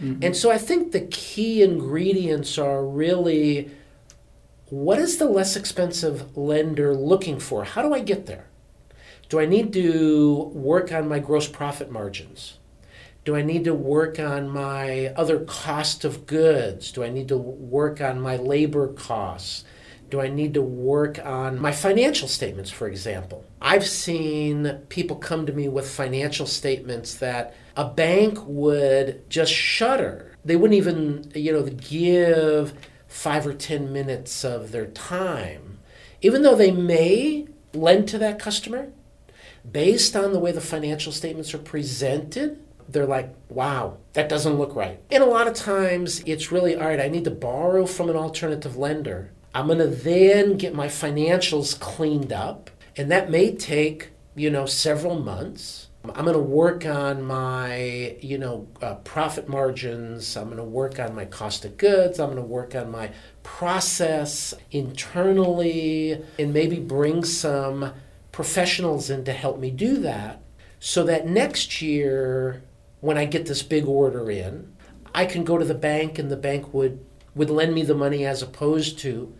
Mm-hmm. 0.00 0.22
And 0.22 0.36
so 0.36 0.50
I 0.50 0.58
think 0.58 0.92
the 0.92 1.00
key 1.00 1.62
ingredients 1.62 2.58
are 2.58 2.84
really 2.84 3.70
what 4.70 4.98
is 4.98 5.16
the 5.16 5.24
less 5.24 5.56
expensive 5.56 6.36
lender 6.36 6.94
looking 6.94 7.38
for? 7.40 7.64
How 7.64 7.82
do 7.82 7.94
I 7.94 8.00
get 8.00 8.26
there? 8.26 8.46
Do 9.28 9.40
I 9.40 9.46
need 9.46 9.72
to 9.74 10.50
work 10.54 10.92
on 10.92 11.08
my 11.08 11.18
gross 11.18 11.48
profit 11.48 11.90
margins? 11.90 12.58
Do 13.24 13.36
I 13.36 13.42
need 13.42 13.64
to 13.64 13.74
work 13.74 14.18
on 14.18 14.48
my 14.48 15.08
other 15.08 15.40
cost 15.40 16.04
of 16.04 16.26
goods? 16.26 16.92
Do 16.92 17.02
I 17.02 17.10
need 17.10 17.28
to 17.28 17.36
work 17.36 18.00
on 18.00 18.20
my 18.20 18.36
labor 18.36 18.88
costs? 18.88 19.64
Do 20.10 20.20
I 20.20 20.28
need 20.28 20.54
to 20.54 20.62
work 20.62 21.18
on 21.24 21.60
my 21.60 21.72
financial 21.72 22.28
statements, 22.28 22.70
for 22.70 22.88
example? 22.88 23.44
I've 23.60 23.86
seen 23.86 24.80
people 24.88 25.16
come 25.16 25.44
to 25.44 25.52
me 25.52 25.68
with 25.68 25.90
financial 25.90 26.46
statements 26.46 27.16
that 27.16 27.54
a 27.78 27.84
bank 27.84 28.40
would 28.44 29.30
just 29.30 29.52
shudder. 29.52 30.36
They 30.44 30.56
wouldn't 30.56 30.76
even, 30.76 31.30
you 31.32 31.52
know, 31.52 31.62
give 31.62 32.74
five 33.06 33.46
or 33.46 33.54
10 33.54 33.92
minutes 33.92 34.44
of 34.44 34.72
their 34.72 34.86
time, 34.86 35.78
even 36.20 36.42
though 36.42 36.56
they 36.56 36.72
may 36.72 37.46
lend 37.72 38.08
to 38.08 38.18
that 38.18 38.40
customer. 38.40 38.88
Based 39.70 40.16
on 40.16 40.32
the 40.32 40.40
way 40.40 40.50
the 40.50 40.60
financial 40.60 41.12
statements 41.12 41.54
are 41.54 41.58
presented, 41.58 42.58
they're 42.88 43.06
like, 43.06 43.32
wow, 43.48 43.98
that 44.14 44.28
doesn't 44.28 44.58
look 44.58 44.74
right. 44.74 45.00
And 45.10 45.22
a 45.22 45.26
lot 45.26 45.46
of 45.46 45.54
times 45.54 46.20
it's 46.26 46.50
really, 46.50 46.74
all 46.74 46.88
right, 46.88 47.00
I 47.00 47.08
need 47.08 47.24
to 47.24 47.30
borrow 47.30 47.86
from 47.86 48.10
an 48.10 48.16
alternative 48.16 48.76
lender. 48.76 49.30
I'm 49.54 49.66
going 49.66 49.78
to 49.78 49.86
then 49.86 50.56
get 50.56 50.74
my 50.74 50.88
financials 50.88 51.78
cleaned 51.78 52.32
up. 52.32 52.70
And 52.96 53.08
that 53.12 53.30
may 53.30 53.54
take, 53.54 54.10
you 54.34 54.50
know, 54.50 54.66
several 54.66 55.20
months. 55.20 55.87
I'm 56.14 56.24
going 56.24 56.36
to 56.36 56.42
work 56.42 56.86
on 56.86 57.22
my, 57.22 58.16
you 58.20 58.38
know, 58.38 58.68
uh, 58.82 58.96
profit 58.96 59.48
margins. 59.48 60.36
I'm 60.36 60.46
going 60.46 60.56
to 60.56 60.64
work 60.64 60.98
on 60.98 61.14
my 61.14 61.24
cost 61.24 61.64
of 61.64 61.76
goods. 61.76 62.18
I'm 62.18 62.30
going 62.30 62.36
to 62.36 62.42
work 62.42 62.74
on 62.74 62.90
my 62.90 63.10
process 63.42 64.54
internally 64.70 66.22
and 66.38 66.52
maybe 66.52 66.78
bring 66.78 67.24
some 67.24 67.92
professionals 68.32 69.10
in 69.10 69.24
to 69.24 69.32
help 69.32 69.58
me 69.58 69.70
do 69.70 69.96
that 69.98 70.42
so 70.80 71.04
that 71.04 71.26
next 71.26 71.82
year 71.82 72.62
when 73.00 73.18
I 73.18 73.24
get 73.24 73.46
this 73.46 73.62
big 73.62 73.86
order 73.86 74.30
in, 74.30 74.74
I 75.14 75.26
can 75.26 75.44
go 75.44 75.58
to 75.58 75.64
the 75.64 75.74
bank 75.74 76.18
and 76.18 76.30
the 76.30 76.36
bank 76.36 76.72
would, 76.74 77.04
would 77.34 77.50
lend 77.50 77.74
me 77.74 77.82
the 77.82 77.94
money 77.94 78.26
as 78.26 78.42
opposed 78.42 78.98
to 79.00 79.34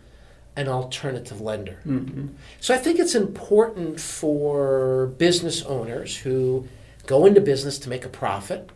an 0.59 0.67
alternative 0.67 1.39
lender. 1.39 1.79
Mm-hmm. 1.87 2.27
So 2.59 2.73
I 2.73 2.77
think 2.77 2.99
it's 2.99 3.15
important 3.15 3.99
for 3.99 5.07
business 5.17 5.63
owners 5.63 6.17
who 6.17 6.67
go 7.07 7.25
into 7.25 7.39
business 7.39 7.79
to 7.79 7.89
make 7.89 8.03
a 8.03 8.09
profit, 8.09 8.69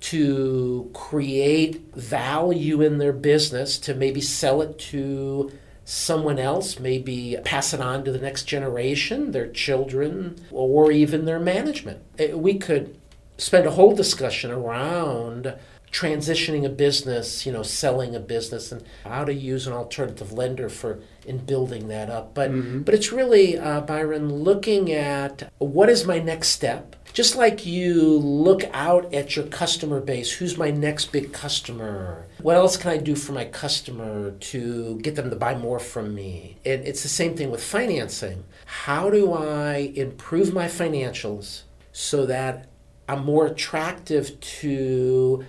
to 0.00 0.90
create 0.92 1.94
value 1.94 2.82
in 2.82 2.98
their 2.98 3.12
business, 3.12 3.78
to 3.78 3.94
maybe 3.94 4.20
sell 4.20 4.60
it 4.60 4.76
to 4.78 5.52
someone 5.84 6.38
else, 6.40 6.80
maybe 6.80 7.36
pass 7.44 7.72
it 7.72 7.80
on 7.80 8.04
to 8.04 8.10
the 8.10 8.18
next 8.18 8.44
generation, 8.44 9.30
their 9.30 9.48
children, 9.48 10.36
or 10.50 10.90
even 10.90 11.26
their 11.26 11.38
management. 11.38 12.00
Eh, 12.18 12.34
We 12.34 12.54
could 12.54 12.96
spend 13.38 13.66
a 13.66 13.70
whole 13.70 13.94
discussion 13.94 14.50
around 14.50 15.54
transitioning 15.92 16.64
a 16.64 16.68
business, 16.68 17.44
you 17.44 17.52
know, 17.52 17.62
selling 17.62 18.14
a 18.14 18.20
business, 18.20 18.70
and 18.72 18.82
how 19.04 19.24
to 19.24 19.34
use 19.34 19.66
an 19.66 19.72
alternative 19.72 20.32
lender 20.32 20.68
for 20.68 21.00
in 21.26 21.38
building 21.38 21.88
that 21.88 22.08
up. 22.08 22.32
But 22.34 22.50
Mhm. 22.50 22.84
but 22.84 22.94
it's 22.94 23.12
really 23.12 23.58
uh, 23.58 23.80
Byron 23.82 24.32
looking 24.44 24.92
at 24.92 25.50
what 25.58 25.88
is 25.90 26.06
my 26.06 26.18
next 26.18 26.48
step. 26.48 26.96
Just 27.12 27.34
like 27.34 27.66
you 27.66 28.18
look 28.18 28.62
out 28.72 29.12
at 29.12 29.34
your 29.34 29.44
customer 29.46 30.00
base, 30.00 30.30
who's 30.30 30.56
my 30.56 30.70
next 30.70 31.06
big 31.10 31.32
customer? 31.32 32.26
What 32.40 32.54
else 32.56 32.76
can 32.76 32.92
I 32.92 32.98
do 32.98 33.16
for 33.16 33.32
my 33.32 33.46
customer 33.46 34.30
to 34.30 34.98
get 35.02 35.16
them 35.16 35.28
to 35.28 35.34
buy 35.36 35.56
more 35.56 35.80
from 35.80 36.14
me? 36.14 36.56
And 36.64 36.86
it's 36.86 37.02
the 37.02 37.08
same 37.08 37.34
thing 37.36 37.50
with 37.50 37.64
financing. 37.64 38.44
How 38.64 39.10
do 39.10 39.32
I 39.32 39.92
improve 39.96 40.54
my 40.54 40.66
financials 40.66 41.62
so 41.92 42.26
that 42.26 42.66
I'm 43.08 43.24
more 43.24 43.46
attractive 43.46 44.38
to 44.38 45.44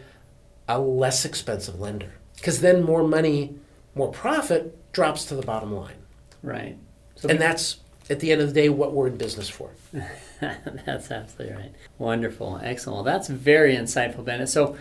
a 0.68 0.80
less 0.80 1.26
expensive 1.26 1.80
lender? 1.80 2.14
Because 2.36 2.62
then 2.62 2.84
more 2.84 3.04
money, 3.04 3.56
more 3.96 4.12
profit 4.12 4.92
drops 4.94 5.26
to 5.26 5.36
the 5.36 5.42
bottom 5.42 5.74
line. 5.74 5.96
Right. 6.44 6.78
So 7.16 7.30
And 7.30 7.40
that's 7.40 7.78
at 8.10 8.20
the 8.20 8.32
end 8.32 8.42
of 8.42 8.48
the 8.48 8.54
day 8.54 8.70
what 8.70 8.94
we're 8.94 9.08
in 9.08 9.18
business 9.18 9.50
for. 9.50 9.72
that's 10.42 11.12
absolutely 11.12 11.56
right. 11.56 11.72
Wonderful. 11.98 12.60
Excellent. 12.64 12.96
Well, 12.96 13.04
that's 13.04 13.28
very 13.28 13.76
insightful, 13.76 14.26
Bennett. 14.26 14.50
So, 14.50 14.76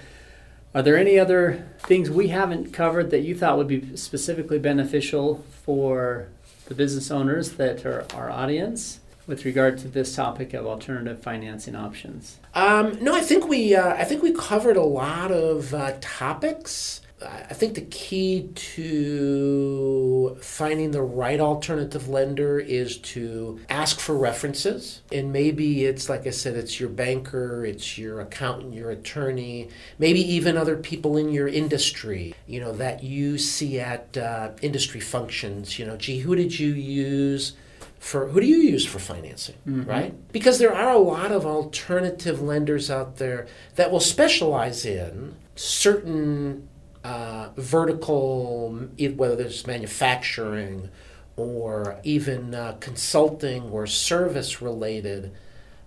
are 0.72 0.82
there 0.82 0.96
any 0.96 1.18
other 1.18 1.66
things 1.80 2.10
we 2.10 2.28
haven't 2.28 2.72
covered 2.72 3.10
that 3.10 3.22
you 3.22 3.34
thought 3.34 3.58
would 3.58 3.66
be 3.66 3.96
specifically 3.96 4.58
beneficial 4.60 5.44
for 5.64 6.28
the 6.66 6.74
business 6.76 7.10
owners 7.10 7.52
that 7.52 7.84
are 7.84 8.06
our 8.14 8.30
audience 8.30 8.99
with 9.30 9.46
regard 9.46 9.78
to 9.78 9.88
this 9.88 10.14
topic 10.14 10.52
of 10.52 10.66
alternative 10.66 11.22
financing 11.22 11.74
options? 11.74 12.38
Um, 12.54 13.02
no, 13.02 13.14
I 13.14 13.22
think 13.22 13.48
we 13.48 13.74
uh, 13.74 13.94
I 13.94 14.04
think 14.04 14.22
we 14.22 14.32
covered 14.32 14.76
a 14.76 14.82
lot 14.82 15.32
of 15.32 15.72
uh, 15.72 15.94
topics 16.00 17.00
I 17.22 17.52
think 17.52 17.74
the 17.74 17.82
key 17.82 18.48
to 18.54 20.38
finding 20.40 20.90
the 20.90 21.02
right 21.02 21.38
alternative 21.38 22.08
lender 22.08 22.58
is 22.58 22.96
to 22.98 23.60
ask 23.68 24.00
for 24.00 24.16
references. 24.16 25.02
And 25.12 25.32
maybe 25.32 25.84
it's, 25.84 26.08
like 26.08 26.26
I 26.26 26.30
said, 26.30 26.56
it's 26.56 26.80
your 26.80 26.88
banker, 26.88 27.64
it's 27.66 27.98
your 27.98 28.20
accountant, 28.20 28.72
your 28.72 28.90
attorney, 28.90 29.68
maybe 29.98 30.20
even 30.20 30.56
other 30.56 30.76
people 30.76 31.18
in 31.18 31.30
your 31.30 31.48
industry, 31.48 32.34
you 32.46 32.60
know, 32.60 32.72
that 32.72 33.02
you 33.02 33.36
see 33.36 33.78
at 33.80 34.16
uh, 34.16 34.52
industry 34.62 35.00
functions. 35.00 35.78
You 35.78 35.86
know, 35.86 35.96
gee, 35.98 36.20
who 36.20 36.34
did 36.34 36.58
you 36.58 36.72
use? 36.72 37.54
For 38.00 38.28
who 38.28 38.40
do 38.40 38.46
you 38.46 38.56
use 38.56 38.84
for 38.84 38.98
financing, 38.98 39.56
mm-hmm. 39.68 39.88
right? 39.88 40.32
Because 40.32 40.58
there 40.58 40.74
are 40.74 40.90
a 40.90 40.98
lot 40.98 41.30
of 41.30 41.44
alternative 41.44 42.40
lenders 42.40 42.90
out 42.90 43.18
there 43.18 43.46
that 43.76 43.92
will 43.92 44.00
specialize 44.00 44.86
in 44.86 45.36
certain 45.54 46.66
uh, 47.04 47.50
vertical, 47.56 48.70
whether 49.16 49.44
it's 49.44 49.66
manufacturing 49.66 50.88
or 51.36 52.00
even 52.02 52.54
uh, 52.54 52.76
consulting 52.80 53.64
or 53.64 53.86
service 53.86 54.62
related 54.62 55.32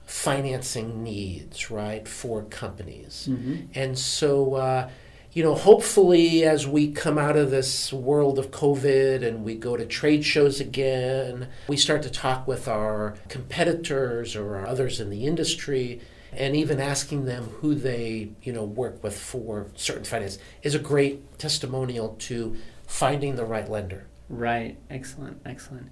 financing 0.05 1.01
needs, 1.03 1.71
right, 1.71 2.07
for 2.07 2.43
companies. 2.43 3.27
Mm-hmm. 3.29 3.55
And 3.73 3.97
so, 3.97 4.53
uh, 4.53 4.89
you 5.33 5.41
know, 5.43 5.55
hopefully, 5.55 6.43
as 6.43 6.67
we 6.67 6.91
come 6.91 7.17
out 7.17 7.35
of 7.35 7.49
this 7.49 7.91
world 7.91 8.37
of 8.37 8.51
COVID 8.51 9.25
and 9.25 9.43
we 9.43 9.55
go 9.55 9.75
to 9.75 9.85
trade 9.85 10.23
shows 10.23 10.59
again, 10.59 11.47
we 11.67 11.75
start 11.75 12.03
to 12.03 12.09
talk 12.11 12.47
with 12.47 12.67
our 12.67 13.15
competitors 13.29 14.35
or 14.35 14.55
our 14.55 14.67
others 14.67 14.99
in 14.99 15.09
the 15.09 15.25
industry, 15.25 15.99
and 16.31 16.55
even 16.55 16.79
asking 16.79 17.25
them 17.25 17.45
who 17.61 17.73
they, 17.73 18.29
you 18.43 18.53
know, 18.53 18.63
work 18.63 19.03
with 19.03 19.17
for 19.17 19.67
certain 19.75 20.03
finance 20.03 20.37
is 20.61 20.75
a 20.75 20.79
great 20.79 21.39
testimonial 21.39 22.15
to 22.19 22.55
finding 22.85 23.35
the 23.35 23.45
right 23.45 23.69
lender. 23.69 24.05
Right. 24.29 24.77
Excellent. 24.89 25.41
Excellent. 25.45 25.91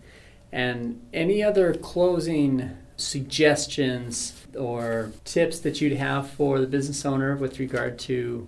And 0.51 1.01
any 1.13 1.41
other 1.41 1.73
closing 1.73 2.77
suggestions 2.95 4.45
or 4.55 5.11
tips 5.25 5.59
that 5.59 5.81
you'd 5.81 5.97
have 5.97 6.29
for 6.29 6.59
the 6.59 6.67
business 6.67 7.05
owner 7.05 7.35
with 7.35 7.57
regard 7.57 7.97
to 7.97 8.47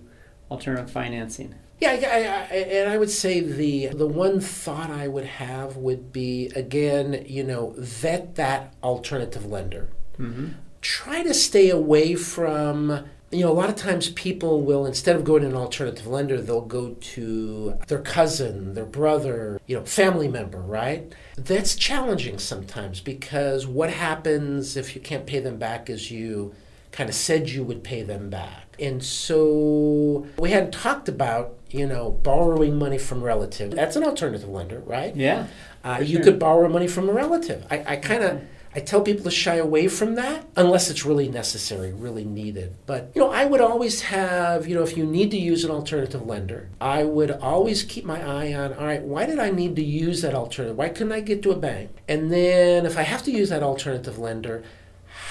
alternative 0.50 0.90
financing? 0.90 1.54
Yeah, 1.80 1.90
I, 1.90 1.94
I, 1.94 2.58
and 2.58 2.90
I 2.90 2.98
would 2.98 3.10
say 3.10 3.40
the 3.40 3.88
the 3.88 4.06
one 4.06 4.40
thought 4.40 4.90
I 4.90 5.08
would 5.08 5.24
have 5.24 5.76
would 5.76 6.12
be 6.12 6.46
again, 6.54 7.24
you 7.26 7.42
know, 7.42 7.74
vet 7.76 8.36
that 8.36 8.74
alternative 8.82 9.44
lender. 9.46 9.88
Mm-hmm. 10.18 10.50
Try 10.80 11.22
to 11.22 11.34
stay 11.34 11.70
away 11.70 12.14
from. 12.14 13.04
You 13.30 13.40
know, 13.40 13.50
a 13.50 13.54
lot 13.54 13.68
of 13.68 13.74
times 13.74 14.10
people 14.10 14.62
will 14.62 14.86
instead 14.86 15.16
of 15.16 15.24
going 15.24 15.42
to 15.42 15.48
an 15.48 15.56
alternative 15.56 16.06
lender, 16.06 16.40
they'll 16.40 16.60
go 16.60 16.90
to 16.90 17.76
their 17.88 17.98
cousin, 17.98 18.74
their 18.74 18.84
brother, 18.84 19.60
you 19.66 19.76
know, 19.76 19.84
family 19.84 20.28
member, 20.28 20.60
right? 20.60 21.12
That's 21.36 21.74
challenging 21.74 22.38
sometimes 22.38 23.00
because 23.00 23.66
what 23.66 23.90
happens 23.90 24.76
if 24.76 24.94
you 24.94 25.00
can't 25.00 25.26
pay 25.26 25.40
them 25.40 25.56
back 25.56 25.90
is 25.90 26.12
you 26.12 26.54
kind 26.94 27.10
of 27.10 27.14
said 27.16 27.50
you 27.50 27.64
would 27.64 27.82
pay 27.82 28.02
them 28.02 28.30
back. 28.30 28.76
And 28.78 29.02
so 29.02 30.26
we 30.38 30.50
hadn't 30.50 30.72
talked 30.72 31.08
about, 31.08 31.58
you 31.70 31.86
know, 31.86 32.10
borrowing 32.10 32.78
money 32.78 32.98
from 32.98 33.22
relatives. 33.22 33.74
That's 33.74 33.96
an 33.96 34.04
alternative 34.04 34.48
lender, 34.48 34.78
right? 34.78 35.14
Yeah. 35.14 35.48
Uh, 35.82 35.98
you 36.00 36.16
sure. 36.16 36.24
could 36.24 36.38
borrow 36.38 36.68
money 36.68 36.86
from 36.86 37.08
a 37.08 37.12
relative. 37.12 37.66
I, 37.70 37.84
I 37.86 37.96
kind 37.96 38.22
of. 38.22 38.42
I 38.76 38.80
tell 38.80 39.02
people 39.02 39.22
to 39.22 39.30
shy 39.30 39.54
away 39.54 39.86
from 39.86 40.16
that 40.16 40.48
unless 40.56 40.90
it's 40.90 41.04
really 41.04 41.28
necessary, 41.28 41.92
really 41.92 42.24
needed. 42.24 42.74
But, 42.86 43.12
you 43.14 43.20
know, 43.20 43.30
I 43.30 43.44
would 43.44 43.60
always 43.60 44.00
have, 44.00 44.66
you 44.66 44.74
know, 44.74 44.82
if 44.82 44.96
you 44.96 45.06
need 45.06 45.30
to 45.30 45.36
use 45.36 45.64
an 45.64 45.70
alternative 45.70 46.26
lender, 46.26 46.70
I 46.80 47.04
would 47.04 47.30
always 47.30 47.84
keep 47.84 48.04
my 48.04 48.20
eye 48.20 48.52
on, 48.52 48.72
all 48.74 48.84
right, 48.84 49.00
why 49.00 49.26
did 49.26 49.38
I 49.38 49.50
need 49.50 49.76
to 49.76 49.84
use 49.84 50.22
that 50.22 50.34
alternative? 50.34 50.76
Why 50.76 50.88
couldn't 50.88 51.12
I 51.12 51.20
get 51.20 51.40
to 51.44 51.52
a 51.52 51.56
bank? 51.56 51.90
And 52.08 52.32
then 52.32 52.84
if 52.84 52.98
I 52.98 53.02
have 53.02 53.22
to 53.24 53.30
use 53.30 53.50
that 53.50 53.62
alternative 53.62 54.18
lender, 54.18 54.64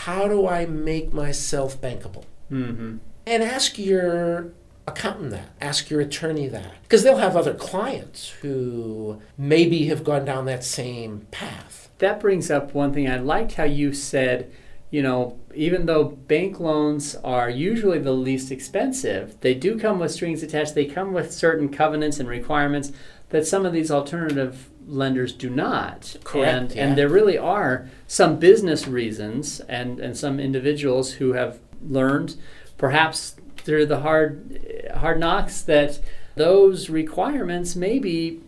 how 0.06 0.28
do 0.28 0.48
I 0.48 0.66
make 0.66 1.14
myself 1.14 1.80
bankable? 1.80 2.26
Mm-hmm. 2.52 2.98
And 3.26 3.44
ask 3.44 3.80
your 3.80 4.52
accountant 4.86 5.32
that, 5.32 5.50
ask 5.62 5.90
your 5.90 6.02
attorney 6.02 6.50
that, 6.50 6.74
because 6.84 7.04
they'll 7.04 7.18
have 7.18 7.38
other 7.38 7.54
clients 7.54 8.30
who 8.42 9.22
maybe 9.38 9.86
have 9.86 10.04
gone 10.04 10.26
down 10.26 10.44
that 10.46 10.66
same 10.66 11.28
path. 11.32 11.90
That 12.00 12.20
brings 12.20 12.52
up 12.52 12.74
one 12.74 12.94
thing. 12.94 13.10
I 13.10 13.18
liked 13.18 13.54
how 13.54 13.64
you 13.64 13.94
said, 13.94 14.52
you 14.92 15.02
know, 15.02 15.40
even 15.56 15.86
though 15.86 16.04
bank 16.04 16.60
loans 16.60 17.16
are 17.24 17.50
usually 17.50 18.00
the 18.00 18.12
least 18.12 18.52
expensive, 18.52 19.40
they 19.40 19.54
do 19.54 19.80
come 19.80 20.00
with 20.00 20.12
strings 20.12 20.44
attached. 20.44 20.76
They 20.76 20.86
come 20.86 21.14
with 21.14 21.32
certain 21.32 21.70
covenants 21.70 22.20
and 22.20 22.28
requirements 22.28 22.92
that 23.30 23.48
some 23.48 23.66
of 23.66 23.72
these 23.72 23.90
alternative 23.90 24.70
lenders 24.88 25.34
do 25.34 25.50
not. 25.50 26.16
Correct. 26.24 26.48
And, 26.48 26.72
yeah. 26.76 26.86
and 26.88 26.98
there 26.98 27.10
really 27.10 27.38
are 27.38 27.90
some 28.08 28.40
business 28.40 28.88
reasons 28.88 29.60
and, 29.62 30.00
and 30.00 30.18
some 30.18 30.40
individuals 30.40 31.14
who 31.14 31.34
have 31.34 31.60
learned, 31.82 32.36
perhaps 32.78 33.36
through 33.58 33.86
the 33.86 34.02
hard 34.02 34.90
hard 34.96 35.20
knocks, 35.20 35.62
that 35.62 36.00
those 36.36 36.90
requirements 36.90 37.76
maybe 37.76 38.42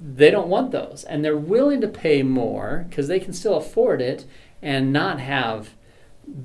they 0.00 0.30
don't 0.30 0.48
want 0.48 0.70
those 0.70 1.04
and 1.04 1.24
they're 1.24 1.36
willing 1.36 1.80
to 1.80 1.88
pay 1.88 2.22
more 2.22 2.86
because 2.88 3.08
they 3.08 3.20
can 3.20 3.32
still 3.32 3.56
afford 3.56 4.00
it 4.00 4.24
and 4.62 4.92
not 4.92 5.20
have 5.20 5.70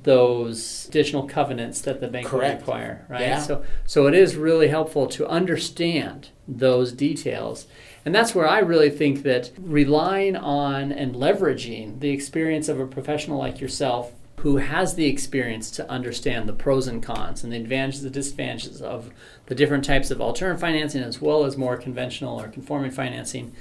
those 0.03 0.87
additional 0.87 1.27
covenants 1.27 1.81
that 1.81 1.99
the 1.99 2.07
bank 2.07 2.27
Correct. 2.27 2.61
require, 2.61 3.05
right? 3.09 3.21
Yeah. 3.21 3.39
So 3.39 3.63
so 3.85 4.07
it 4.07 4.13
is 4.13 4.35
really 4.35 4.67
helpful 4.67 5.07
to 5.07 5.27
understand 5.27 6.29
those 6.47 6.91
details. 6.91 7.67
And 8.05 8.13
that's 8.13 8.35
where 8.35 8.47
I 8.47 8.59
really 8.59 8.91
think 8.91 9.23
that 9.23 9.51
relying 9.59 10.35
on 10.35 10.91
and 10.91 11.15
leveraging 11.15 11.99
the 12.01 12.11
experience 12.11 12.69
of 12.69 12.79
a 12.79 12.85
professional 12.85 13.39
like 13.39 13.59
yourself 13.59 14.11
who 14.39 14.57
has 14.57 14.93
the 14.93 15.07
experience 15.07 15.71
to 15.71 15.89
understand 15.89 16.47
the 16.47 16.53
pros 16.53 16.87
and 16.87 17.01
cons 17.01 17.43
and 17.43 17.51
the 17.51 17.57
advantages 17.57 18.03
and 18.03 18.13
disadvantages 18.13 18.79
of 18.79 19.09
the 19.47 19.55
different 19.55 19.83
types 19.83 20.11
of 20.11 20.21
alternative 20.21 20.61
financing 20.61 21.01
as 21.01 21.19
well 21.19 21.45
as 21.45 21.57
more 21.57 21.77
conventional 21.77 22.39
or 22.39 22.47
conforming 22.47 22.91
financing 22.91 23.51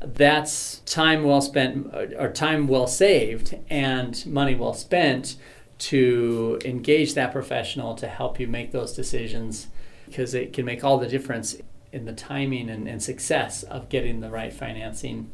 that's 0.00 0.80
time 0.80 1.24
well 1.24 1.40
spent 1.40 1.92
uh, 1.94 2.06
or 2.18 2.30
time 2.30 2.66
well 2.66 2.86
saved 2.86 3.56
and 3.70 4.26
money 4.26 4.54
well 4.54 4.74
spent 4.74 5.36
to 5.78 6.58
engage 6.64 7.14
that 7.14 7.32
professional 7.32 7.94
to 7.94 8.08
help 8.08 8.40
you 8.40 8.46
make 8.46 8.72
those 8.72 8.94
decisions 8.94 9.68
because 10.06 10.34
it 10.34 10.52
can 10.52 10.64
make 10.64 10.82
all 10.84 10.98
the 10.98 11.08
difference 11.08 11.56
in 11.92 12.04
the 12.04 12.12
timing 12.12 12.68
and, 12.70 12.88
and 12.88 13.02
success 13.02 13.62
of 13.64 13.88
getting 13.88 14.20
the 14.20 14.30
right 14.30 14.52
financing 14.52 15.30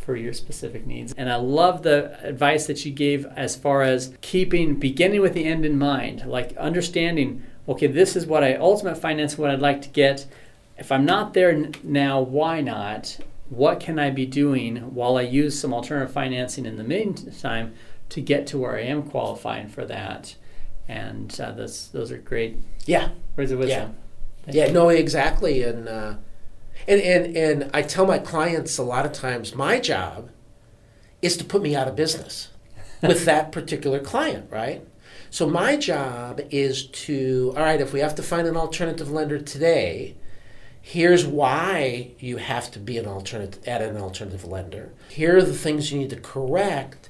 for 0.00 0.16
your 0.16 0.32
specific 0.32 0.86
needs. 0.86 1.12
And 1.16 1.30
I 1.30 1.36
love 1.36 1.82
the 1.82 2.18
advice 2.26 2.66
that 2.66 2.84
you 2.84 2.92
gave 2.92 3.26
as 3.26 3.56
far 3.56 3.82
as 3.82 4.16
keeping 4.22 4.76
beginning 4.76 5.20
with 5.20 5.34
the 5.34 5.44
end 5.44 5.64
in 5.64 5.78
mind, 5.78 6.26
like 6.26 6.56
understanding, 6.56 7.42
okay, 7.68 7.86
this 7.86 8.16
is 8.16 8.26
what 8.26 8.42
I 8.42 8.54
ultimate 8.54 8.96
finance 8.96 9.36
what 9.36 9.50
I'd 9.50 9.60
like 9.60 9.82
to 9.82 9.88
get. 9.88 10.26
If 10.78 10.90
I'm 10.90 11.04
not 11.04 11.34
there 11.34 11.50
n- 11.50 11.74
now, 11.82 12.20
why 12.20 12.60
not? 12.60 13.18
What 13.50 13.80
can 13.80 13.98
I 13.98 14.10
be 14.10 14.26
doing 14.26 14.94
while 14.94 15.16
I 15.16 15.22
use 15.22 15.58
some 15.58 15.74
alternative 15.74 16.12
financing 16.12 16.66
in 16.66 16.76
the 16.76 16.84
meantime 16.84 17.74
to 18.10 18.20
get 18.20 18.46
to 18.48 18.58
where 18.58 18.76
I 18.76 18.82
am 18.82 19.02
qualifying 19.02 19.68
for 19.68 19.84
that? 19.86 20.36
And 20.88 21.38
uh, 21.40 21.52
those 21.52 21.88
those 21.88 22.12
are 22.12 22.18
great. 22.18 22.58
Yeah. 22.86 23.10
Words 23.36 23.52
of 23.52 23.58
wisdom. 23.60 23.90
Yeah. 23.90 24.00
Yeah, 24.48 24.72
no, 24.72 24.88
exactly. 24.88 25.62
And, 25.62 25.88
uh, 25.88 26.14
and, 26.88 27.00
and, 27.00 27.36
and 27.36 27.70
I 27.74 27.82
tell 27.82 28.06
my 28.06 28.18
clients 28.18 28.78
a 28.78 28.82
lot 28.82 29.06
of 29.06 29.12
times 29.12 29.54
my 29.54 29.78
job 29.78 30.30
is 31.20 31.36
to 31.36 31.44
put 31.44 31.62
me 31.62 31.76
out 31.76 31.88
of 31.88 31.96
business 31.96 32.48
with 33.02 33.24
that 33.26 33.52
particular 33.52 34.00
client, 34.00 34.50
right? 34.50 34.86
So 35.28 35.48
my 35.48 35.76
job 35.76 36.40
is 36.50 36.86
to, 36.86 37.52
all 37.56 37.62
right, 37.62 37.80
if 37.80 37.92
we 37.92 38.00
have 38.00 38.14
to 38.16 38.22
find 38.22 38.48
an 38.48 38.56
alternative 38.56 39.10
lender 39.10 39.38
today, 39.38 40.16
here's 40.80 41.24
why 41.24 42.12
you 42.18 42.38
have 42.38 42.70
to 42.72 42.78
be 42.78 42.98
an 42.98 43.06
alternative 43.06 43.62
at 43.68 43.82
an 43.82 43.96
alternative 43.96 44.44
lender. 44.44 44.92
Here 45.10 45.36
are 45.36 45.42
the 45.42 45.54
things 45.54 45.92
you 45.92 46.00
need 46.00 46.10
to 46.10 46.16
correct. 46.16 47.09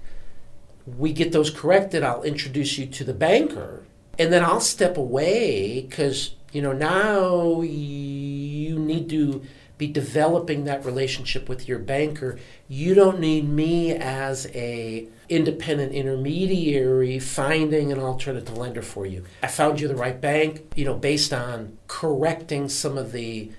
We 0.87 1.13
get 1.13 1.33
those 1.33 1.51
corrected. 1.51 2.03
I'll 2.03 2.23
introduce 2.23 2.79
you 2.79 2.87
to 2.87 3.05
the 3.05 3.15
banker, 3.15 3.83
and 4.19 4.33
then 4.33 4.45
I'll 4.45 4.61
step 4.61 4.97
away 4.97 5.83
because 5.83 6.35
you 6.53 6.63
know, 6.63 6.73
now 6.73 7.61
you 7.63 8.79
need 8.79 9.09
to 9.11 9.43
be 9.79 9.87
developing 9.87 10.65
that 10.65 10.85
relationship 10.85 11.49
with 11.49 11.69
your 11.69 11.79
banker. 11.79 12.39
You 12.69 12.95
don't 12.95 13.21
need 13.21 13.49
me 13.49 13.95
as 13.95 14.47
a 14.49 15.09
independent 15.29 15.93
intermediary 15.93 17.19
finding 17.19 17.93
an 17.93 17.99
alternative 18.01 18.57
lender 18.57 18.83
for 18.83 19.07
you. 19.07 19.25
I 19.43 19.47
found 19.47 19.81
you 19.81 19.89
the 19.89 19.97
right 19.97 20.21
bank, 20.21 20.73
you 20.75 20.85
know, 20.85 20.95
based 20.95 21.33
on 21.33 21.79
correcting 21.87 22.69
some 22.69 22.99
of 22.99 23.13
the 23.13 23.53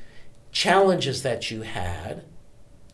challenges 0.52 1.24
that 1.24 1.50
you 1.50 1.62
had 1.62 2.24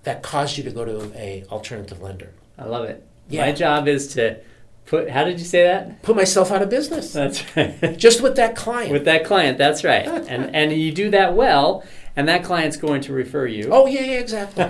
that 0.04 0.22
caused 0.22 0.58
you 0.58 0.64
to 0.64 0.72
go 0.72 0.86
to 0.86 1.12
a 1.16 1.44
alternative 1.50 2.02
lender. 2.02 2.34
I 2.58 2.66
love 2.66 2.86
it. 2.86 3.07
Yeah. 3.30 3.46
My 3.46 3.52
job 3.52 3.88
is 3.88 4.08
to 4.16 4.40
Put, 4.86 5.10
how 5.10 5.26
did 5.26 5.38
you 5.38 5.44
say 5.46 5.64
that? 5.64 6.02
Put 6.02 6.16
myself 6.16 6.50
out 6.50 6.62
of 6.62 6.70
business. 6.70 7.12
That's 7.12 7.44
right. 7.58 7.98
Just 7.98 8.22
with 8.22 8.38
that 8.38 8.56
client. 8.56 8.94
With 8.94 9.04
that 9.04 9.26
client, 9.26 9.58
that's 9.58 9.84
right. 9.84 10.08
And 10.30 10.56
and 10.56 10.72
you 10.72 10.94
do 10.94 11.10
that 11.12 11.36
well, 11.36 11.84
and 12.16 12.26
that 12.30 12.46
client's 12.46 12.78
going 12.78 13.02
to 13.02 13.12
refer 13.14 13.46
you. 13.48 13.68
oh, 13.70 13.86
yeah, 13.86 14.00
yeah, 14.02 14.20
exactly. 14.20 14.64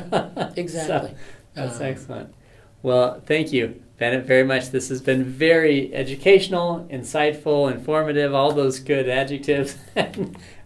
exactly. 0.57 1.13
That's 1.53 1.79
Uh, 1.79 1.83
excellent. 1.83 2.33
Well, 2.81 3.21
thank 3.27 3.53
you, 3.53 3.79
Bennett, 3.99 4.25
very 4.25 4.43
much. 4.43 4.71
This 4.71 4.89
has 4.89 5.01
been 5.01 5.23
very 5.23 5.93
educational, 5.93 6.87
insightful, 6.91 7.71
informative, 7.71 8.33
all 8.33 8.51
those 8.53 8.79
good 8.79 9.07
adjectives. 9.07 9.77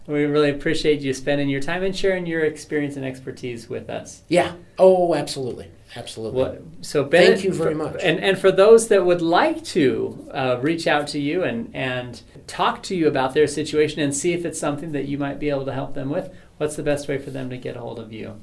We 0.06 0.24
really 0.24 0.50
appreciate 0.50 1.00
you 1.00 1.14
spending 1.14 1.48
your 1.48 1.60
time 1.60 1.82
and 1.82 1.94
sharing 1.94 2.26
your 2.26 2.44
experience 2.44 2.96
and 2.96 3.04
expertise 3.04 3.68
with 3.68 3.88
us. 3.88 4.22
Yeah. 4.28 4.52
Oh, 4.78 5.14
absolutely. 5.14 5.68
Absolutely. 5.94 6.40
What, 6.40 6.62
so 6.80 7.04
Bennett, 7.04 7.34
Thank 7.34 7.44
you 7.44 7.52
very 7.52 7.74
much. 7.74 7.96
And, 8.02 8.18
and 8.20 8.38
for 8.38 8.50
those 8.50 8.88
that 8.88 9.04
would 9.04 9.20
like 9.20 9.62
to 9.66 10.28
uh, 10.32 10.58
reach 10.60 10.86
out 10.86 11.06
to 11.08 11.20
you 11.20 11.44
and, 11.44 11.70
and 11.74 12.22
talk 12.46 12.82
to 12.84 12.96
you 12.96 13.06
about 13.06 13.34
their 13.34 13.46
situation 13.46 14.00
and 14.00 14.14
see 14.14 14.32
if 14.32 14.44
it's 14.44 14.58
something 14.58 14.92
that 14.92 15.06
you 15.06 15.18
might 15.18 15.38
be 15.38 15.50
able 15.50 15.66
to 15.66 15.72
help 15.72 15.94
them 15.94 16.08
with, 16.08 16.34
what's 16.56 16.76
the 16.76 16.82
best 16.82 17.08
way 17.08 17.18
for 17.18 17.30
them 17.30 17.50
to 17.50 17.58
get 17.58 17.76
a 17.76 17.80
hold 17.80 17.98
of 17.98 18.12
you? 18.12 18.40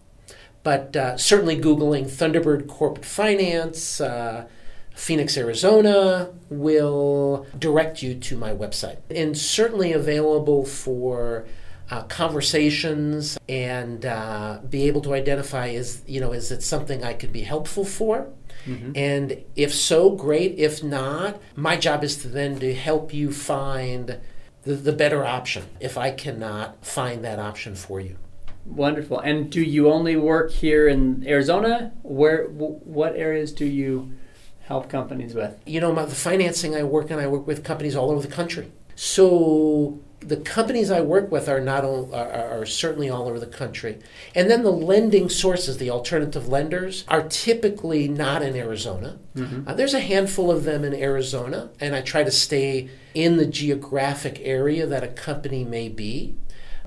But 0.64 0.96
uh, 0.96 1.16
certainly 1.16 1.56
Googling 1.56 2.06
Thunderbird 2.06 2.68
Corporate 2.68 3.06
Finance, 3.06 4.02
uh, 4.02 4.48
Phoenix, 4.96 5.38
Arizona 5.38 6.32
will 6.50 7.46
direct 7.58 8.02
you 8.02 8.16
to 8.16 8.36
my 8.36 8.52
website. 8.52 8.98
And 9.12 9.38
certainly 9.38 9.94
available 9.94 10.66
for 10.66 11.46
uh, 11.92 12.02
conversations 12.04 13.38
and 13.48 14.08
uh, 14.08 14.58
be 14.68 14.88
able 14.88 15.02
to 15.02 15.14
identify 15.14 15.68
is, 15.68 16.02
you 16.08 16.20
know, 16.20 16.32
is 16.34 16.52
it 16.52 16.64
something 16.64 17.04
I 17.04 17.14
could 17.14 17.32
be 17.32 17.44
helpful 17.44 17.86
for? 17.86 18.28
Mm-hmm. 18.68 18.92
And 18.96 19.44
if 19.56 19.74
so, 19.74 20.12
great. 20.12 20.60
If 20.60 20.84
not, 20.84 21.42
my 21.56 21.78
job 21.78 22.04
is 22.04 22.18
to 22.18 22.28
then 22.28 22.60
to 22.60 22.74
help 22.74 23.14
you 23.14 23.32
find 23.32 24.20
the, 24.64 24.74
the 24.76 24.92
better 24.94 25.26
option 25.26 25.64
if 25.80 25.98
I 25.98 26.12
cannot 26.12 26.86
find 26.86 27.24
that 27.24 27.40
option 27.40 27.76
for 27.76 28.00
you. 28.00 28.18
Wonderful. 28.66 29.20
And 29.20 29.50
do 29.50 29.62
you 29.62 29.90
only 29.90 30.18
work 30.18 30.52
here 30.52 30.88
in 30.88 31.26
Arizona? 31.26 31.94
Where, 32.04 32.48
w- 32.48 32.80
what 32.84 33.16
areas 33.16 33.54
do 33.54 33.66
you 33.66 34.12
help 34.60 34.90
companies 34.90 35.34
with? 35.34 35.58
you 35.66 35.80
know, 35.80 35.94
my, 35.94 36.04
the 36.04 36.16
financing 36.16 36.76
I 36.76 36.84
work 36.84 37.10
in, 37.10 37.18
I 37.18 37.28
work 37.28 37.48
with 37.48 37.64
companies 37.64 37.96
all 37.96 38.12
over 38.12 38.22
the 38.22 38.34
country. 38.34 38.70
So 38.96 40.02
the 40.28 40.38
companies 40.38 40.92
I 40.92 41.02
work 41.02 41.32
with 41.32 41.48
are 41.48 41.62
not 41.62 41.86
all, 41.86 42.14
are, 42.14 42.62
are 42.62 42.66
certainly 42.66 43.10
all 43.10 43.28
over 43.28 43.40
the 43.40 43.46
country, 43.46 43.98
and 44.36 44.50
then 44.50 44.64
the 44.64 44.72
lending 44.72 45.30
sources, 45.30 45.78
the 45.78 45.90
alternative 45.90 46.48
lenders, 46.48 47.06
are 47.08 47.24
typically 47.28 48.08
not 48.08 48.42
in 48.42 48.56
Arizona. 48.56 49.20
Uh, 49.68 49.74
there's 49.74 49.94
a 49.94 50.00
handful 50.00 50.52
of 50.52 50.64
them 50.64 50.84
in 50.84 50.94
Arizona, 50.94 51.70
and 51.80 51.96
I 51.96 52.02
try 52.02 52.24
to 52.24 52.32
stay 52.32 52.90
in 53.14 53.38
the 53.38 53.46
geographic 53.46 54.40
area 54.42 54.86
that 54.86 55.04
a 55.04 55.08
company 55.08 55.64
may 55.64 55.88
be. 55.90 56.36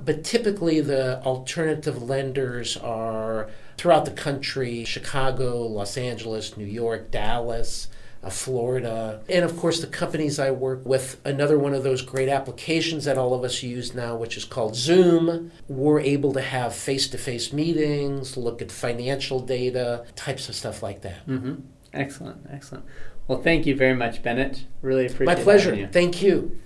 But 0.03 0.25
typically, 0.25 0.81
the 0.81 1.23
alternative 1.25 2.03
lenders 2.03 2.77
are 2.77 3.51
throughout 3.77 4.05
the 4.05 4.11
country 4.11 4.85
Chicago, 4.85 5.63
Los 5.67 5.97
Angeles, 5.97 6.57
New 6.57 6.67
York, 6.67 7.11
Dallas, 7.11 7.89
Florida. 8.29 9.23
And 9.31 9.45
of 9.45 9.57
course, 9.57 9.81
the 9.81 9.87
companies 9.87 10.39
I 10.39 10.51
work 10.51 10.85
with, 10.85 11.19
another 11.25 11.59
one 11.59 11.73
of 11.73 11.83
those 11.83 12.03
great 12.03 12.29
applications 12.29 13.07
that 13.07 13.17
all 13.17 13.33
of 13.33 13.45
us 13.45 13.63
use 13.63 13.95
now, 13.95 14.17
which 14.17 14.37
is 14.37 14.45
called 14.45 14.77
Zoom. 14.77 15.51
We're 15.69 16.01
able 16.01 16.35
to 16.35 16.43
have 16.43 16.75
face 16.75 17.09
to 17.09 17.19
face 17.19 17.53
meetings, 17.53 18.37
look 18.37 18.61
at 18.61 18.71
financial 18.71 19.41
data, 19.41 20.05
types 20.17 20.51
of 20.51 20.55
stuff 20.55 20.83
like 20.83 21.01
that. 21.01 21.27
Mm-hmm. 21.27 21.55
Excellent, 21.95 22.47
excellent. 22.53 22.85
Well, 23.27 23.41
thank 23.41 23.65
you 23.65 23.77
very 23.77 23.95
much, 23.95 24.23
Bennett. 24.23 24.67
Really 24.83 25.07
appreciate 25.07 25.33
it. 25.33 25.39
My 25.39 25.43
pleasure. 25.43 25.75
you. 25.75 25.87
Thank 25.87 26.21
you. 26.21 26.59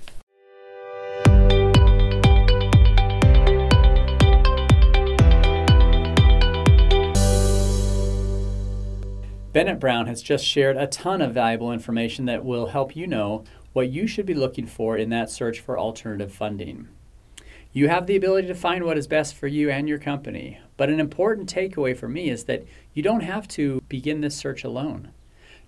Bennett 9.55 9.79
Brown 9.79 10.09
has 10.09 10.21
just 10.21 10.45
shared 10.45 10.77
a 10.77 10.89
ton 10.89 11.23
of 11.23 11.33
valuable 11.33 11.71
information 11.71 12.25
that 12.25 12.45
will 12.45 12.67
help 12.67 12.97
you 12.97 13.07
know 13.07 13.45
what 13.73 13.89
you 13.89 14.09
should 14.09 14.27
be 14.27 14.35
looking 14.35 14.67
for 14.67 14.97
in 14.97 15.11
that 15.11 15.31
search 15.31 15.61
for 15.61 15.79
alternative 15.79 16.33
funding. 16.33 16.89
You 17.73 17.89
have 17.89 18.09
the 18.09 18.17
ability 18.17 18.49
to 18.49 18.55
find 18.57 18.83
what 18.83 18.99
is 18.99 19.07
best 19.07 19.37
for 19.37 19.47
you 19.47 19.71
and 19.71 19.89
your 19.89 20.01
company, 20.01 20.59
but 20.77 20.91
an 20.91 20.99
important 20.99 21.49
takeaway 21.49 21.97
for 21.97 22.09
me 22.09 22.31
is 22.31 22.47
that 22.47 22.65
you 22.95 23.03
don't 23.05 23.21
have 23.21 23.47
to 23.51 23.81
begin 23.89 24.23
this 24.23 24.35
search 24.35 24.65
alone. 24.65 25.13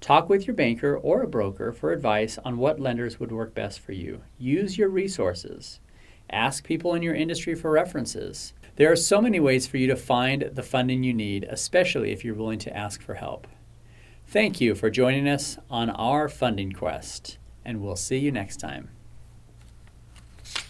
Talk 0.00 0.28
with 0.28 0.48
your 0.48 0.56
banker 0.56 0.96
or 0.96 1.22
a 1.22 1.28
broker 1.28 1.70
for 1.70 1.92
advice 1.92 2.38
on 2.44 2.58
what 2.58 2.80
lenders 2.80 3.20
would 3.20 3.30
work 3.30 3.54
best 3.54 3.78
for 3.78 3.92
you. 3.92 4.20
Use 4.36 4.76
your 4.76 4.88
resources. 4.88 5.78
Ask 6.28 6.64
people 6.64 6.94
in 6.94 7.02
your 7.02 7.14
industry 7.14 7.54
for 7.54 7.70
references. 7.70 8.52
There 8.74 8.90
are 8.90 8.96
so 8.96 9.22
many 9.22 9.38
ways 9.38 9.68
for 9.68 9.76
you 9.76 9.86
to 9.86 9.94
find 9.94 10.50
the 10.52 10.64
funding 10.64 11.04
you 11.04 11.14
need, 11.14 11.44
especially 11.44 12.10
if 12.10 12.24
you're 12.24 12.34
willing 12.34 12.58
to 12.58 12.76
ask 12.76 13.00
for 13.00 13.14
help. 13.14 13.46
Thank 14.28 14.60
you 14.60 14.74
for 14.74 14.90
joining 14.90 15.28
us 15.28 15.56
on 15.70 15.88
our 15.88 16.28
funding 16.28 16.72
quest, 16.72 17.38
and 17.64 17.80
we'll 17.80 17.94
see 17.94 18.18
you 18.18 18.32
next 18.32 18.56
time. 18.56 18.95